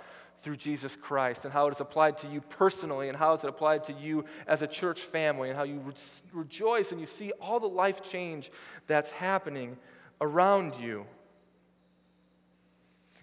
through 0.41 0.55
Jesus 0.55 0.95
Christ 0.95 1.43
and 1.43 1.53
how 1.53 1.67
it 1.67 1.71
is 1.71 1.81
applied 1.81 2.17
to 2.19 2.27
you 2.27 2.41
personally 2.41 3.09
and 3.09 3.17
how 3.17 3.33
is 3.33 3.43
it 3.43 3.49
applied 3.49 3.83
to 3.85 3.93
you 3.93 4.23
as 4.47 4.61
a 4.61 4.67
church 4.67 5.01
family 5.01 5.49
and 5.49 5.57
how 5.57 5.63
you 5.63 5.79
re- 5.79 5.93
rejoice 6.31 6.91
and 6.91 7.01
you 7.01 7.07
see 7.07 7.31
all 7.41 7.59
the 7.59 7.67
life 7.67 8.01
change 8.01 8.51
that's 8.87 9.11
happening 9.11 9.77
around 10.21 10.75
you. 10.75 11.05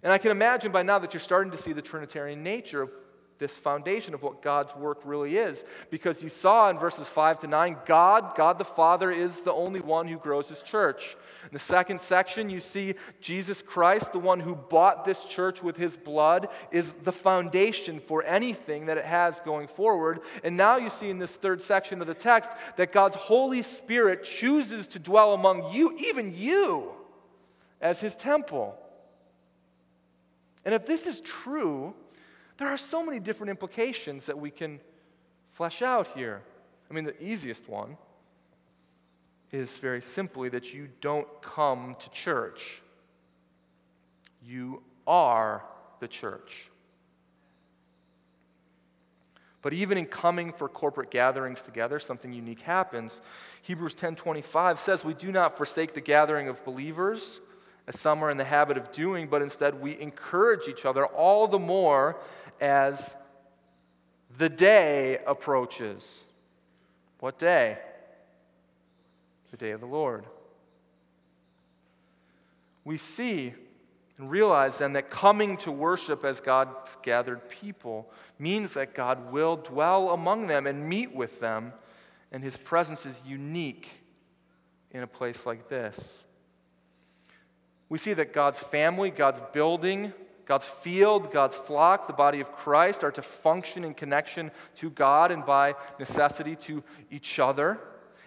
And 0.03 0.13
I 0.13 0.19
can 0.19 0.31
imagine 0.31 0.73
by 0.73 0.83
now 0.83 0.99
that 0.99 1.15
you're 1.15 1.21
starting 1.21 1.51
to 1.53 1.59
see 1.59 1.73
the 1.73 1.83
Trinitarian 1.83 2.43
nature 2.43 2.83
of 2.83 2.91
this 3.39 3.59
foundation 3.59 4.15
of 4.15 4.23
what 4.23 4.43
God's 4.43 4.75
work 4.75 5.01
really 5.05 5.37
is. 5.37 5.65
Because 5.91 6.23
you 6.23 6.29
saw 6.29 6.71
in 6.71 6.79
verses 6.79 7.09
5 7.09 7.41
to 7.41 7.47
9, 7.47 7.77
God, 7.85 8.35
God 8.35 8.59
the 8.59 8.65
Father, 8.65 9.11
is 9.11 9.43
the 9.43 9.53
only 9.53 9.81
one 9.81 10.09
who 10.09 10.17
grows 10.17 10.49
his 10.49 10.63
church. 10.63 11.17
In 11.45 11.51
the 11.53 11.59
second 11.59 12.01
section, 12.01 12.51
you 12.51 12.61
see 12.61 12.95
Jesus 13.21 13.63
Christ, 13.63 14.13
the 14.13 14.19
one 14.19 14.41
who 14.41 14.55
bought 14.55 15.05
this 15.05 15.25
church 15.25 15.63
with 15.63 15.77
his 15.77 15.97
blood, 15.97 16.49
is 16.71 16.93
the 16.95 17.13
foundation 17.13 18.01
for 18.01 18.25
anything 18.25 18.87
that 18.87 18.99
it 18.99 19.05
has 19.05 19.41
going 19.41 19.69
forward. 19.69 20.21
And 20.43 20.57
now 20.57 20.77
you 20.77 20.91
see 20.91 21.11
in 21.11 21.19
this 21.19 21.37
third 21.37 21.63
section 21.63 22.01
of 22.01 22.07
the 22.07 22.15
text 22.15 22.53
that 22.77 22.93
God's 22.93 23.17
Holy 23.17 23.63
Spirit 23.63 24.25
chooses 24.25 24.87
to 24.89 24.99
dwell 24.99 25.35
among 25.35 25.73
you, 25.73 25.97
even 25.99 26.35
you, 26.35 26.93
as 27.81 28.01
his 28.01 28.17
temple. 28.17 28.79
And 30.67 30.75
if 30.75 30.85
this 30.85 31.07
is 31.07 31.21
true, 31.21 31.95
there 32.59 32.67
are 32.67 32.77
so 32.77 33.07
many 33.07 33.21
different 33.21 33.51
implications 33.51 34.27
that 34.27 34.37
we 34.37 34.51
can 34.51 34.81
flesh 35.53 35.81
out 35.81 36.09
here. 36.09 36.43
I 36.91 36.95
mean, 36.95 37.05
the 37.05 37.23
easiest 37.23 37.69
one 37.69 37.97
is 39.53 39.79
very 39.79 40.03
simply 40.03 40.49
that 40.49 40.75
you 40.75 40.89
don't 41.01 41.29
come 41.41 41.97
to 42.01 42.11
church, 42.11 42.83
you 44.43 44.83
are 45.07 45.65
the 46.01 46.09
church. 46.09 46.69
But 49.63 49.73
even 49.73 49.99
in 49.99 50.07
coming 50.07 50.53
for 50.53 50.69
corporate 50.69 51.11
gatherings 51.13 51.63
together, 51.63 52.01
something 52.01 52.33
unique 52.33 52.63
happens. 52.63 53.21
Hebrews 53.63 53.95
10:25 53.95 54.81
says, 54.81 55.05
"We 55.05 55.15
do 55.15 55.31
not 55.31 55.57
forsake 55.57 55.95
the 55.95 56.01
gathering 56.01 56.49
of 56.49 56.65
believers, 56.65 57.41
as 57.87 57.99
some 57.99 58.23
are 58.23 58.31
in 58.31 58.37
the 58.37 58.45
habit 58.45 58.77
of 58.77 58.93
doing, 58.93 59.29
but 59.29 59.43
instead 59.43 59.81
we 59.81 59.99
encourage 60.01 60.69
each 60.69 60.85
other 60.85 61.07
all 61.07 61.47
the 61.47 61.59
more 61.59 62.19
as 62.61 63.15
the 64.37 64.49
day 64.49 65.19
approaches. 65.27 66.25
What 67.21 67.39
day? 67.39 67.79
The 69.51 69.57
day 69.57 69.71
of 69.71 69.81
the 69.81 69.87
Lord. 69.87 70.25
We 72.85 72.99
see 72.99 73.55
and 74.19 74.31
realize 74.31 74.79
then 74.79 74.95
that 74.95 75.11
coming 75.11 75.57
to 75.59 75.71
worship 75.71 76.25
as 76.25 76.41
God's 76.41 76.97
gathered 77.03 77.49
people 77.51 78.11
means 78.39 78.75
that 78.75 78.95
God 78.95 79.31
will 79.31 79.57
dwell 79.57 80.11
among 80.11 80.47
them 80.47 80.67
and 80.67 80.89
meet 80.89 81.15
with 81.15 81.41
them, 81.41 81.73
and 82.33 82.43
his 82.43 82.57
presence 82.57 83.05
is 83.05 83.23
unique 83.27 83.89
in 84.91 85.03
a 85.03 85.07
place 85.07 85.45
like 85.45 85.69
this. 85.69 86.25
We 87.89 87.99
see 87.99 88.13
that 88.15 88.33
God's 88.33 88.59
family, 88.59 89.11
God's 89.11 89.41
building, 89.53 90.13
God's 90.45 90.67
field, 90.67 91.33
God's 91.33 91.57
flock, 91.57 92.07
the 92.07 92.13
body 92.13 92.41
of 92.41 92.53
Christ, 92.53 93.05
are 93.05 93.13
to 93.13 93.23
function 93.23 93.85
in 93.85 93.95
connection 93.95 94.51
to 94.77 94.91
God 94.91 95.31
and 95.31 95.45
by 95.45 95.75
necessity 95.99 96.57
to 96.57 96.83
each 97.11 97.39
other. 97.39 97.79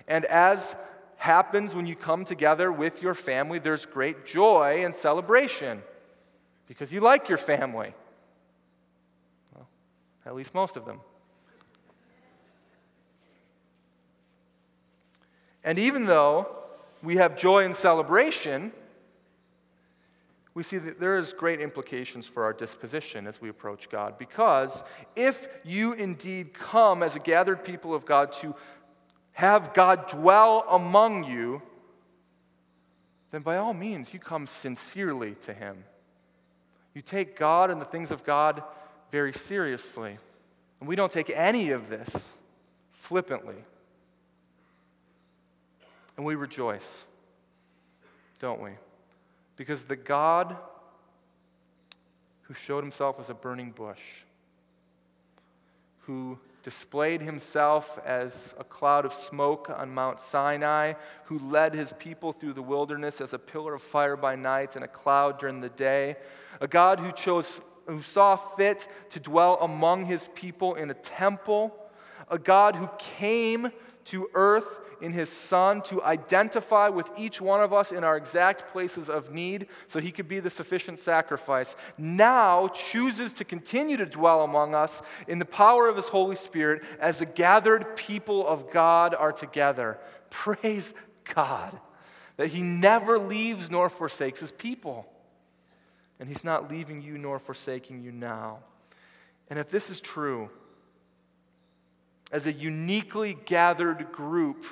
And 0.08 0.26
as 0.26 0.76
happens 1.18 1.76
when 1.76 1.86
you 1.86 1.96
come 1.96 2.26
together 2.26 2.72
with 2.72 3.02
your 3.02 3.14
family, 3.14 3.60
there's 3.60 3.86
great 3.86 4.26
joy 4.26 4.84
and 4.84 4.94
celebration 4.96 5.82
because 6.68 6.94
you 6.94 7.00
like 7.00 7.30
your 7.30 7.38
family. 7.38 7.94
Well, 9.56 9.68
at 10.26 10.36
least 10.36 10.54
most 10.54 10.78
of 10.78 10.86
them. 10.86 11.00
And 15.64 15.78
even 15.78 16.06
though 16.06 16.48
we 17.04 17.18
have 17.18 17.38
joy 17.38 17.66
and 17.66 17.76
celebration, 17.76 18.72
we 20.60 20.64
see 20.64 20.78
that 20.78 21.00
there 21.00 21.18
is 21.18 21.32
great 21.32 21.62
implications 21.62 22.28
for 22.28 22.44
our 22.44 22.52
disposition 22.52 23.28
as 23.28 23.40
we 23.40 23.48
approach 23.48 23.88
God. 23.90 24.18
Because 24.18 24.84
if 25.16 25.48
you 25.64 25.94
indeed 25.94 26.54
come 26.54 27.02
as 27.02 27.16
a 27.16 27.20
gathered 27.20 27.64
people 27.64 27.94
of 27.94 28.06
God 28.06 28.34
to 28.42 28.54
have 29.32 29.74
God 29.74 30.10
dwell 30.10 30.66
among 30.70 31.24
you, 31.24 31.62
then 33.32 33.42
by 33.42 33.56
all 33.56 33.74
means 33.74 34.14
you 34.14 34.20
come 34.20 34.46
sincerely 34.46 35.36
to 35.44 35.54
Him. 35.54 35.86
You 36.94 37.02
take 37.02 37.38
God 37.38 37.72
and 37.72 37.80
the 37.80 37.86
things 37.86 38.12
of 38.12 38.26
God 38.26 38.62
very 39.12 39.32
seriously. 39.32 40.18
And 40.82 40.90
we 40.90 40.98
don't 40.98 41.14
take 41.14 41.30
any 41.30 41.70
of 41.70 41.88
this 41.88 42.36
flippantly. 42.92 43.64
And 46.18 46.26
we 46.26 46.36
rejoice, 46.36 47.06
don't 48.42 48.62
we? 48.62 48.72
Because 49.60 49.84
the 49.84 49.98
God 49.98 50.56
who 52.44 52.54
showed 52.54 52.82
himself 52.82 53.20
as 53.20 53.30
a 53.30 53.34
burning 53.34 53.72
bush, 53.72 54.00
who 56.04 56.40
displayed 56.64 57.22
himself 57.22 58.00
as 58.06 58.56
a 58.58 58.64
cloud 58.64 59.04
of 59.04 59.14
smoke 59.14 59.70
on 59.70 59.94
Mount 59.94 60.22
Sinai, 60.22 60.94
who 61.26 61.40
led 61.40 61.74
his 61.74 61.92
people 62.00 62.32
through 62.32 62.54
the 62.54 62.62
wilderness 62.62 63.20
as 63.20 63.34
a 63.34 63.38
pillar 63.38 63.74
of 63.74 63.82
fire 63.82 64.16
by 64.16 64.38
night 64.38 64.78
and 64.78 64.86
a 64.86 64.88
cloud 64.88 65.40
during 65.40 65.60
the 65.60 65.68
day, 65.68 66.16
a 66.62 66.68
God 66.68 67.02
who 67.02 67.12
chose 67.12 67.60
who 67.86 68.02
saw 68.02 68.38
fit 68.38 68.88
to 69.10 69.20
dwell 69.20 69.58
among 69.60 70.06
his 70.06 70.30
people 70.36 70.76
in 70.76 70.90
a 70.90 70.94
temple, 70.94 71.76
a 72.30 72.40
God 72.40 72.78
who 72.78 72.90
came 72.98 73.74
to 74.06 74.30
earth 74.36 74.80
in 75.02 75.14
his 75.14 75.30
Son 75.30 75.82
to 75.84 76.04
identify 76.04 76.90
with 76.90 77.10
each 77.18 77.42
one 77.42 77.62
of 77.62 77.74
us 77.74 77.92
in 77.92 78.04
our 78.04 78.18
exact 78.18 78.72
places 78.72 79.10
of 79.10 79.32
need 79.32 79.68
so 79.88 80.00
he 80.00 80.12
could 80.12 80.28
be 80.28 80.40
the 80.40 80.50
sufficient 80.50 81.00
sacrifice, 81.00 81.76
now 81.98 82.68
chooses 82.70 83.34
to 83.34 83.44
continue 83.44 83.98
to 83.98 84.06
dwell 84.06 84.44
among 84.44 84.76
us 84.76 85.02
in 85.28 85.40
the 85.40 85.46
power 85.46 85.88
of 85.88 85.96
his 85.96 86.08
Holy 86.10 86.36
Spirit 86.36 86.84
as 87.00 87.20
the 87.20 87.26
gathered 87.26 87.96
people 87.96 88.48
of 88.48 88.72
God 88.72 89.16
are 89.16 89.32
together. 89.32 90.00
Praise 90.30 90.94
God 91.34 91.80
that 92.38 92.48
he 92.48 92.62
never 92.62 93.20
leaves 93.20 93.70
nor 93.70 93.90
forsakes 93.90 94.40
his 94.40 94.52
people. 94.52 95.06
And 96.22 96.30
he's 96.30 96.44
not 96.44 96.72
leaving 96.72 97.02
you 97.02 97.18
nor 97.18 97.38
forsaking 97.38 98.02
you 98.02 98.14
now. 98.14 98.60
And 99.50 99.60
if 99.60 99.70
this 99.70 99.90
is 99.90 100.00
true, 100.00 100.50
as 102.32 102.46
a 102.46 102.54
uniquely 102.54 103.36
gathered 103.46 104.12
group 104.12 104.66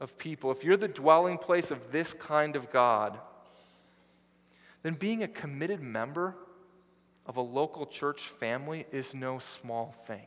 of 0.00 0.16
people, 0.18 0.50
if 0.50 0.64
you're 0.64 0.76
the 0.76 0.88
dwelling 0.88 1.38
place 1.38 1.70
of 1.70 1.90
this 1.90 2.14
kind 2.14 2.56
of 2.56 2.70
God, 2.70 3.18
then 4.82 4.94
being 4.94 5.22
a 5.22 5.28
committed 5.28 5.80
member 5.80 6.36
of 7.26 7.36
a 7.36 7.42
local 7.42 7.86
church 7.86 8.22
family 8.22 8.86
is 8.92 9.14
no 9.14 9.38
small 9.38 9.94
thing. 10.06 10.26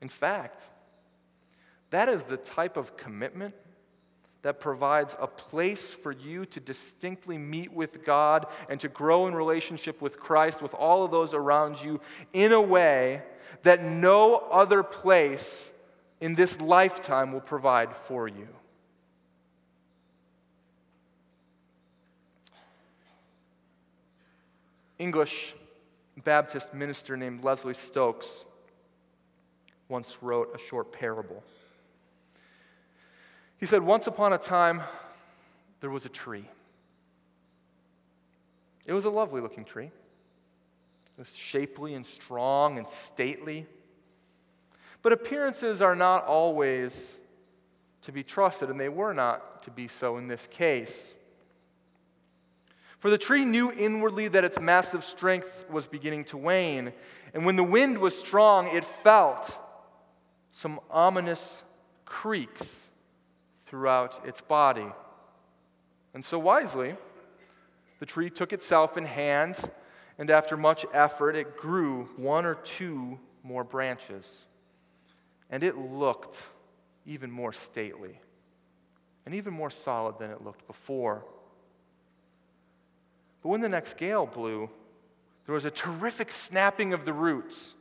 In 0.00 0.08
fact, 0.08 0.62
that 1.90 2.08
is 2.08 2.24
the 2.24 2.36
type 2.36 2.76
of 2.76 2.96
commitment 2.96 3.54
that 4.42 4.60
provides 4.60 5.16
a 5.18 5.26
place 5.26 5.94
for 5.94 6.12
you 6.12 6.44
to 6.44 6.60
distinctly 6.60 7.38
meet 7.38 7.72
with 7.72 8.04
God 8.04 8.46
and 8.68 8.78
to 8.80 8.88
grow 8.88 9.26
in 9.26 9.34
relationship 9.34 10.02
with 10.02 10.20
Christ, 10.20 10.60
with 10.60 10.74
all 10.74 11.02
of 11.02 11.10
those 11.10 11.32
around 11.32 11.82
you, 11.82 12.00
in 12.32 12.52
a 12.52 12.60
way 12.60 13.22
that 13.62 13.82
no 13.82 14.36
other 14.50 14.82
place 14.82 15.72
in 16.20 16.34
this 16.34 16.60
lifetime 16.60 17.32
will 17.32 17.40
provide 17.40 17.94
for 17.96 18.28
you. 18.28 18.48
English 24.98 25.54
Baptist 26.22 26.72
minister 26.72 27.16
named 27.16 27.42
Leslie 27.42 27.74
Stokes 27.74 28.44
once 29.88 30.18
wrote 30.22 30.48
a 30.54 30.58
short 30.58 30.92
parable. 30.92 31.42
He 33.58 33.66
said, 33.66 33.82
Once 33.82 34.06
upon 34.06 34.32
a 34.32 34.38
time, 34.38 34.82
there 35.80 35.90
was 35.90 36.06
a 36.06 36.08
tree. 36.08 36.48
It 38.86 38.92
was 38.92 39.04
a 39.04 39.10
lovely 39.10 39.40
looking 39.40 39.64
tree. 39.64 39.86
It 41.16 41.18
was 41.18 41.34
shapely 41.34 41.94
and 41.94 42.04
strong 42.04 42.78
and 42.78 42.86
stately. 42.86 43.66
But 45.04 45.12
appearances 45.12 45.80
are 45.80 45.94
not 45.94 46.26
always 46.26 47.20
to 48.02 48.10
be 48.10 48.24
trusted, 48.24 48.70
and 48.70 48.80
they 48.80 48.88
were 48.88 49.14
not 49.14 49.62
to 49.62 49.70
be 49.70 49.86
so 49.86 50.16
in 50.16 50.26
this 50.26 50.48
case. 50.48 51.16
For 52.98 53.08
the 53.08 53.18
tree 53.18 53.44
knew 53.44 53.70
inwardly 53.70 54.26
that 54.26 54.42
its 54.42 54.58
massive 54.58 55.04
strength 55.04 55.66
was 55.70 55.86
beginning 55.86 56.24
to 56.24 56.36
wane, 56.36 56.92
and 57.32 57.46
when 57.46 57.54
the 57.54 57.62
wind 57.62 57.98
was 57.98 58.18
strong, 58.18 58.66
it 58.74 58.84
felt 58.84 59.56
some 60.50 60.80
ominous 60.90 61.62
creaks 62.04 62.90
throughout 63.66 64.26
its 64.26 64.40
body. 64.40 64.86
And 66.12 66.24
so 66.24 66.40
wisely, 66.40 66.96
the 68.00 68.06
tree 68.06 68.30
took 68.30 68.52
itself 68.52 68.96
in 68.96 69.04
hand 69.04 69.58
and 70.18 70.30
after 70.30 70.56
much 70.56 70.86
effort, 70.92 71.34
it 71.34 71.56
grew 71.56 72.04
one 72.16 72.46
or 72.46 72.54
two 72.54 73.18
more 73.42 73.64
branches. 73.64 74.46
And 75.50 75.62
it 75.62 75.76
looked 75.76 76.36
even 77.06 77.30
more 77.30 77.52
stately 77.52 78.20
and 79.26 79.34
even 79.34 79.52
more 79.54 79.70
solid 79.70 80.18
than 80.18 80.30
it 80.30 80.42
looked 80.42 80.66
before. 80.66 81.24
But 83.42 83.48
when 83.48 83.60
the 83.60 83.68
next 83.68 83.96
gale 83.96 84.26
blew, 84.26 84.70
there 85.46 85.54
was 85.54 85.64
a 85.64 85.70
terrific 85.70 86.30
snapping 86.30 86.92
of 86.92 87.04
the 87.04 87.12
roots. 87.12 87.74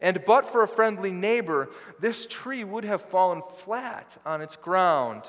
And 0.00 0.22
but 0.26 0.46
for 0.46 0.62
a 0.62 0.68
friendly 0.68 1.10
neighbor, 1.10 1.70
this 2.00 2.26
tree 2.26 2.64
would 2.64 2.84
have 2.84 3.00
fallen 3.00 3.42
flat 3.42 4.16
on 4.26 4.42
its 4.42 4.56
ground. 4.56 5.22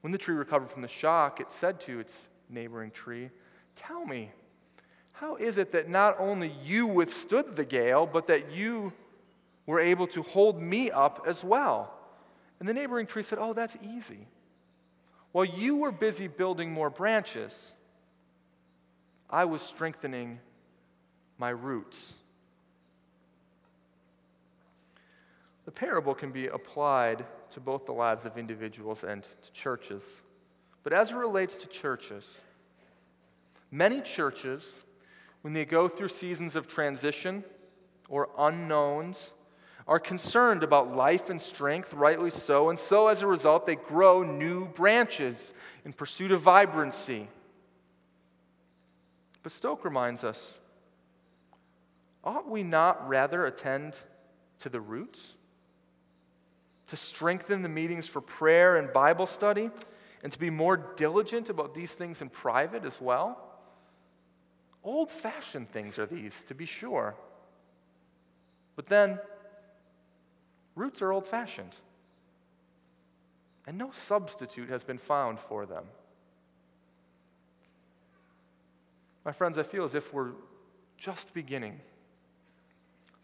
When 0.00 0.12
the 0.12 0.18
tree 0.18 0.34
recovered 0.34 0.70
from 0.70 0.82
the 0.82 0.88
shock, 0.88 1.40
it 1.40 1.52
said 1.52 1.80
to 1.80 2.00
its 2.00 2.28
neighboring 2.48 2.90
tree, 2.90 3.30
Tell 3.76 4.04
me, 4.04 4.30
how 5.20 5.36
is 5.36 5.58
it 5.58 5.72
that 5.72 5.86
not 5.86 6.16
only 6.18 6.50
you 6.64 6.86
withstood 6.86 7.54
the 7.54 7.64
gale, 7.64 8.06
but 8.06 8.28
that 8.28 8.52
you 8.52 8.90
were 9.66 9.78
able 9.78 10.06
to 10.06 10.22
hold 10.22 10.60
me 10.60 10.90
up 10.90 11.24
as 11.26 11.44
well? 11.44 11.92
And 12.58 12.66
the 12.66 12.72
neighboring 12.72 13.06
tree 13.06 13.22
said, 13.22 13.38
Oh, 13.38 13.52
that's 13.52 13.76
easy. 13.82 14.26
While 15.32 15.44
you 15.44 15.76
were 15.76 15.92
busy 15.92 16.26
building 16.26 16.72
more 16.72 16.88
branches, 16.88 17.74
I 19.28 19.44
was 19.44 19.60
strengthening 19.60 20.40
my 21.36 21.50
roots. 21.50 22.14
The 25.66 25.70
parable 25.70 26.14
can 26.14 26.32
be 26.32 26.46
applied 26.46 27.26
to 27.52 27.60
both 27.60 27.84
the 27.84 27.92
lives 27.92 28.24
of 28.24 28.38
individuals 28.38 29.04
and 29.04 29.22
to 29.22 29.52
churches. 29.52 30.22
But 30.82 30.94
as 30.94 31.10
it 31.10 31.16
relates 31.16 31.58
to 31.58 31.68
churches, 31.68 32.24
many 33.70 34.00
churches, 34.00 34.82
when 35.42 35.52
they 35.52 35.64
go 35.64 35.88
through 35.88 36.08
seasons 36.08 36.56
of 36.56 36.68
transition 36.68 37.44
or 38.08 38.28
unknowns, 38.38 39.32
are 39.86 39.98
concerned 39.98 40.62
about 40.62 40.94
life 40.94 41.30
and 41.30 41.40
strength, 41.40 41.92
rightly 41.92 42.30
so, 42.30 42.70
and 42.70 42.78
so 42.78 43.08
as 43.08 43.22
a 43.22 43.26
result, 43.26 43.66
they 43.66 43.74
grow 43.74 44.22
new 44.22 44.66
branches 44.66 45.52
in 45.84 45.92
pursuit 45.92 46.30
of 46.30 46.40
vibrancy. 46.40 47.28
But 49.42 49.52
Stoke 49.52 49.84
reminds 49.84 50.22
us 50.22 50.60
ought 52.22 52.48
we 52.48 52.62
not 52.62 53.08
rather 53.08 53.46
attend 53.46 53.96
to 54.60 54.68
the 54.68 54.80
roots? 54.80 55.34
To 56.88 56.96
strengthen 56.96 57.62
the 57.62 57.68
meetings 57.68 58.06
for 58.06 58.20
prayer 58.20 58.76
and 58.76 58.92
Bible 58.92 59.26
study? 59.26 59.70
and 60.22 60.32
to 60.32 60.38
be 60.38 60.50
more 60.50 60.76
diligent 60.76 61.48
about 61.48 61.74
these 61.74 61.94
things 61.94 62.20
in 62.20 62.28
private 62.28 62.84
as 62.84 63.00
well. 63.00 63.49
Old 64.82 65.10
fashioned 65.10 65.70
things 65.70 65.98
are 65.98 66.06
these, 66.06 66.42
to 66.44 66.54
be 66.54 66.66
sure. 66.66 67.14
But 68.76 68.86
then, 68.86 69.18
roots 70.74 71.02
are 71.02 71.12
old 71.12 71.26
fashioned, 71.26 71.76
and 73.66 73.76
no 73.76 73.90
substitute 73.92 74.70
has 74.70 74.84
been 74.84 74.98
found 74.98 75.38
for 75.38 75.66
them. 75.66 75.84
My 79.24 79.32
friends, 79.32 79.58
I 79.58 79.64
feel 79.64 79.84
as 79.84 79.94
if 79.94 80.14
we're 80.14 80.32
just 80.96 81.34
beginning 81.34 81.80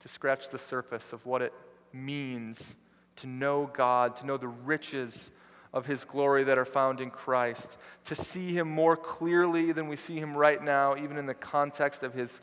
to 0.00 0.08
scratch 0.08 0.50
the 0.50 0.58
surface 0.58 1.12
of 1.12 1.24
what 1.24 1.40
it 1.40 1.54
means 1.92 2.76
to 3.16 3.26
know 3.26 3.70
God, 3.72 4.16
to 4.16 4.26
know 4.26 4.36
the 4.36 4.48
riches 4.48 5.30
of 5.76 5.84
his 5.84 6.06
glory 6.06 6.42
that 6.42 6.56
are 6.56 6.64
found 6.64 7.02
in 7.02 7.10
Christ, 7.10 7.76
to 8.06 8.14
see 8.14 8.54
him 8.54 8.66
more 8.66 8.96
clearly 8.96 9.72
than 9.72 9.88
we 9.88 9.96
see 9.96 10.16
him 10.16 10.34
right 10.34 10.64
now, 10.64 10.96
even 10.96 11.18
in 11.18 11.26
the 11.26 11.34
context 11.34 12.02
of 12.02 12.14
his 12.14 12.40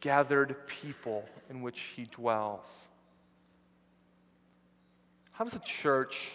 gathered 0.00 0.54
people 0.66 1.26
in 1.48 1.62
which 1.62 1.80
he 1.96 2.04
dwells. 2.04 2.68
How 5.32 5.44
does 5.44 5.54
a 5.54 5.60
church 5.60 6.32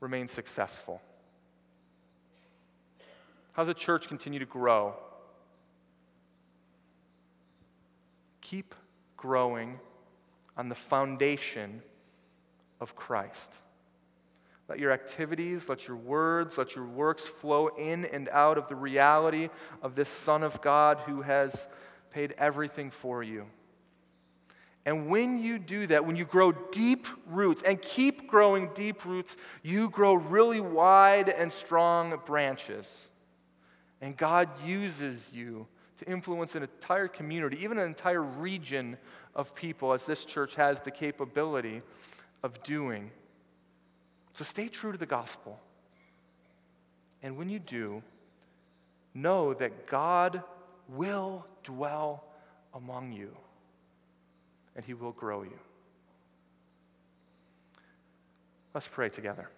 remain 0.00 0.26
successful? 0.26 1.02
How 3.52 3.62
does 3.62 3.68
a 3.68 3.74
church 3.74 4.08
continue 4.08 4.38
to 4.38 4.46
grow? 4.46 4.94
Keep 8.40 8.74
growing 9.18 9.80
on 10.56 10.70
the 10.70 10.74
foundation 10.74 11.82
of 12.80 12.96
Christ. 12.96 13.52
Let 14.68 14.78
your 14.80 14.90
activities, 14.90 15.68
let 15.68 15.86
your 15.86 15.96
words, 15.96 16.58
let 16.58 16.74
your 16.74 16.86
works 16.86 17.26
flow 17.26 17.68
in 17.68 18.04
and 18.06 18.28
out 18.30 18.58
of 18.58 18.68
the 18.68 18.74
reality 18.74 19.48
of 19.80 19.94
this 19.94 20.08
Son 20.08 20.42
of 20.42 20.60
God 20.60 20.98
who 21.06 21.22
has 21.22 21.68
paid 22.10 22.34
everything 22.36 22.90
for 22.90 23.22
you. 23.22 23.46
And 24.84 25.08
when 25.08 25.38
you 25.38 25.58
do 25.58 25.86
that, 25.88 26.06
when 26.06 26.16
you 26.16 26.24
grow 26.24 26.52
deep 26.52 27.06
roots 27.26 27.62
and 27.62 27.80
keep 27.82 28.28
growing 28.28 28.70
deep 28.72 29.04
roots, 29.04 29.36
you 29.62 29.90
grow 29.90 30.14
really 30.14 30.60
wide 30.60 31.28
and 31.28 31.52
strong 31.52 32.20
branches. 32.24 33.08
And 34.00 34.16
God 34.16 34.48
uses 34.64 35.30
you 35.32 35.66
to 35.98 36.08
influence 36.08 36.54
an 36.54 36.62
entire 36.62 37.08
community, 37.08 37.62
even 37.64 37.78
an 37.78 37.86
entire 37.86 38.22
region 38.22 38.96
of 39.34 39.54
people, 39.54 39.92
as 39.92 40.06
this 40.06 40.24
church 40.24 40.54
has 40.54 40.80
the 40.80 40.90
capability 40.90 41.82
of 42.42 42.62
doing. 42.62 43.10
So 44.36 44.44
stay 44.44 44.68
true 44.68 44.92
to 44.92 44.98
the 44.98 45.06
gospel. 45.06 45.58
And 47.22 47.38
when 47.38 47.48
you 47.48 47.58
do, 47.58 48.02
know 49.14 49.54
that 49.54 49.86
God 49.86 50.42
will 50.90 51.46
dwell 51.64 52.22
among 52.74 53.12
you 53.12 53.34
and 54.76 54.84
he 54.84 54.92
will 54.92 55.12
grow 55.12 55.42
you. 55.42 55.58
Let's 58.74 58.88
pray 58.88 59.08
together. 59.08 59.48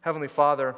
Heavenly 0.00 0.28
Father, 0.28 0.76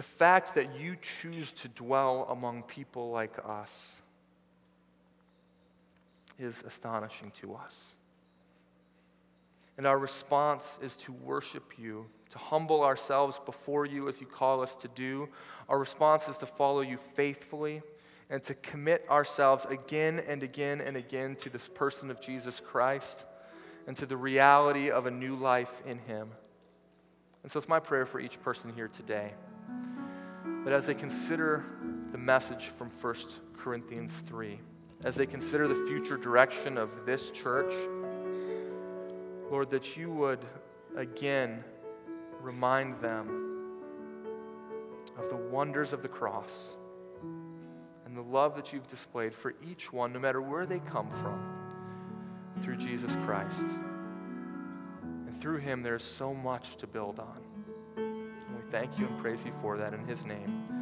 the 0.00 0.04
fact 0.04 0.54
that 0.54 0.80
you 0.80 0.96
choose 1.20 1.52
to 1.52 1.68
dwell 1.68 2.26
among 2.30 2.62
people 2.62 3.10
like 3.10 3.38
us 3.46 4.00
is 6.38 6.64
astonishing 6.66 7.30
to 7.42 7.54
us. 7.54 7.96
And 9.76 9.86
our 9.86 9.98
response 9.98 10.78
is 10.80 10.96
to 10.96 11.12
worship 11.12 11.74
you, 11.76 12.06
to 12.30 12.38
humble 12.38 12.82
ourselves 12.82 13.38
before 13.44 13.84
you 13.84 14.08
as 14.08 14.22
you 14.22 14.26
call 14.26 14.62
us 14.62 14.74
to 14.76 14.88
do. 14.88 15.28
Our 15.68 15.78
response 15.78 16.28
is 16.28 16.38
to 16.38 16.46
follow 16.46 16.80
you 16.80 16.96
faithfully 16.96 17.82
and 18.30 18.42
to 18.44 18.54
commit 18.54 19.04
ourselves 19.10 19.66
again 19.66 20.18
and 20.26 20.42
again 20.42 20.80
and 20.80 20.96
again 20.96 21.36
to 21.42 21.50
this 21.50 21.68
person 21.74 22.10
of 22.10 22.22
Jesus 22.22 22.58
Christ 22.58 23.26
and 23.86 23.94
to 23.98 24.06
the 24.06 24.16
reality 24.16 24.90
of 24.90 25.04
a 25.04 25.10
new 25.10 25.36
life 25.36 25.82
in 25.84 25.98
him. 25.98 26.30
And 27.42 27.52
so 27.52 27.58
it's 27.58 27.68
my 27.68 27.80
prayer 27.80 28.06
for 28.06 28.18
each 28.18 28.40
person 28.40 28.72
here 28.74 28.88
today 28.88 29.34
that 30.64 30.72
as 30.72 30.86
they 30.86 30.94
consider 30.94 31.64
the 32.12 32.18
message 32.18 32.66
from 32.66 32.90
1 32.90 33.14
Corinthians 33.56 34.22
3, 34.26 34.60
as 35.04 35.16
they 35.16 35.26
consider 35.26 35.66
the 35.66 35.86
future 35.86 36.16
direction 36.16 36.76
of 36.76 37.06
this 37.06 37.30
church, 37.30 37.72
Lord, 39.50 39.70
that 39.70 39.96
you 39.96 40.10
would 40.10 40.44
again 40.96 41.64
remind 42.40 42.98
them 42.98 43.76
of 45.18 45.28
the 45.30 45.36
wonders 45.36 45.92
of 45.92 46.02
the 46.02 46.08
cross 46.08 46.76
and 48.04 48.16
the 48.16 48.22
love 48.22 48.54
that 48.56 48.72
you've 48.72 48.88
displayed 48.88 49.34
for 49.34 49.54
each 49.68 49.92
one, 49.92 50.12
no 50.12 50.18
matter 50.18 50.42
where 50.42 50.66
they 50.66 50.80
come 50.80 51.10
from, 51.10 51.40
through 52.62 52.76
Jesus 52.76 53.16
Christ. 53.24 53.66
And 55.02 55.40
through 55.40 55.58
him, 55.58 55.82
there's 55.82 56.04
so 56.04 56.34
much 56.34 56.76
to 56.76 56.86
build 56.86 57.18
on 57.18 57.49
thank 58.70 58.98
you 58.98 59.06
and 59.06 59.18
praise 59.20 59.44
you 59.44 59.52
for 59.60 59.76
that 59.76 59.94
in 59.94 60.06
his 60.06 60.24
name. 60.24 60.79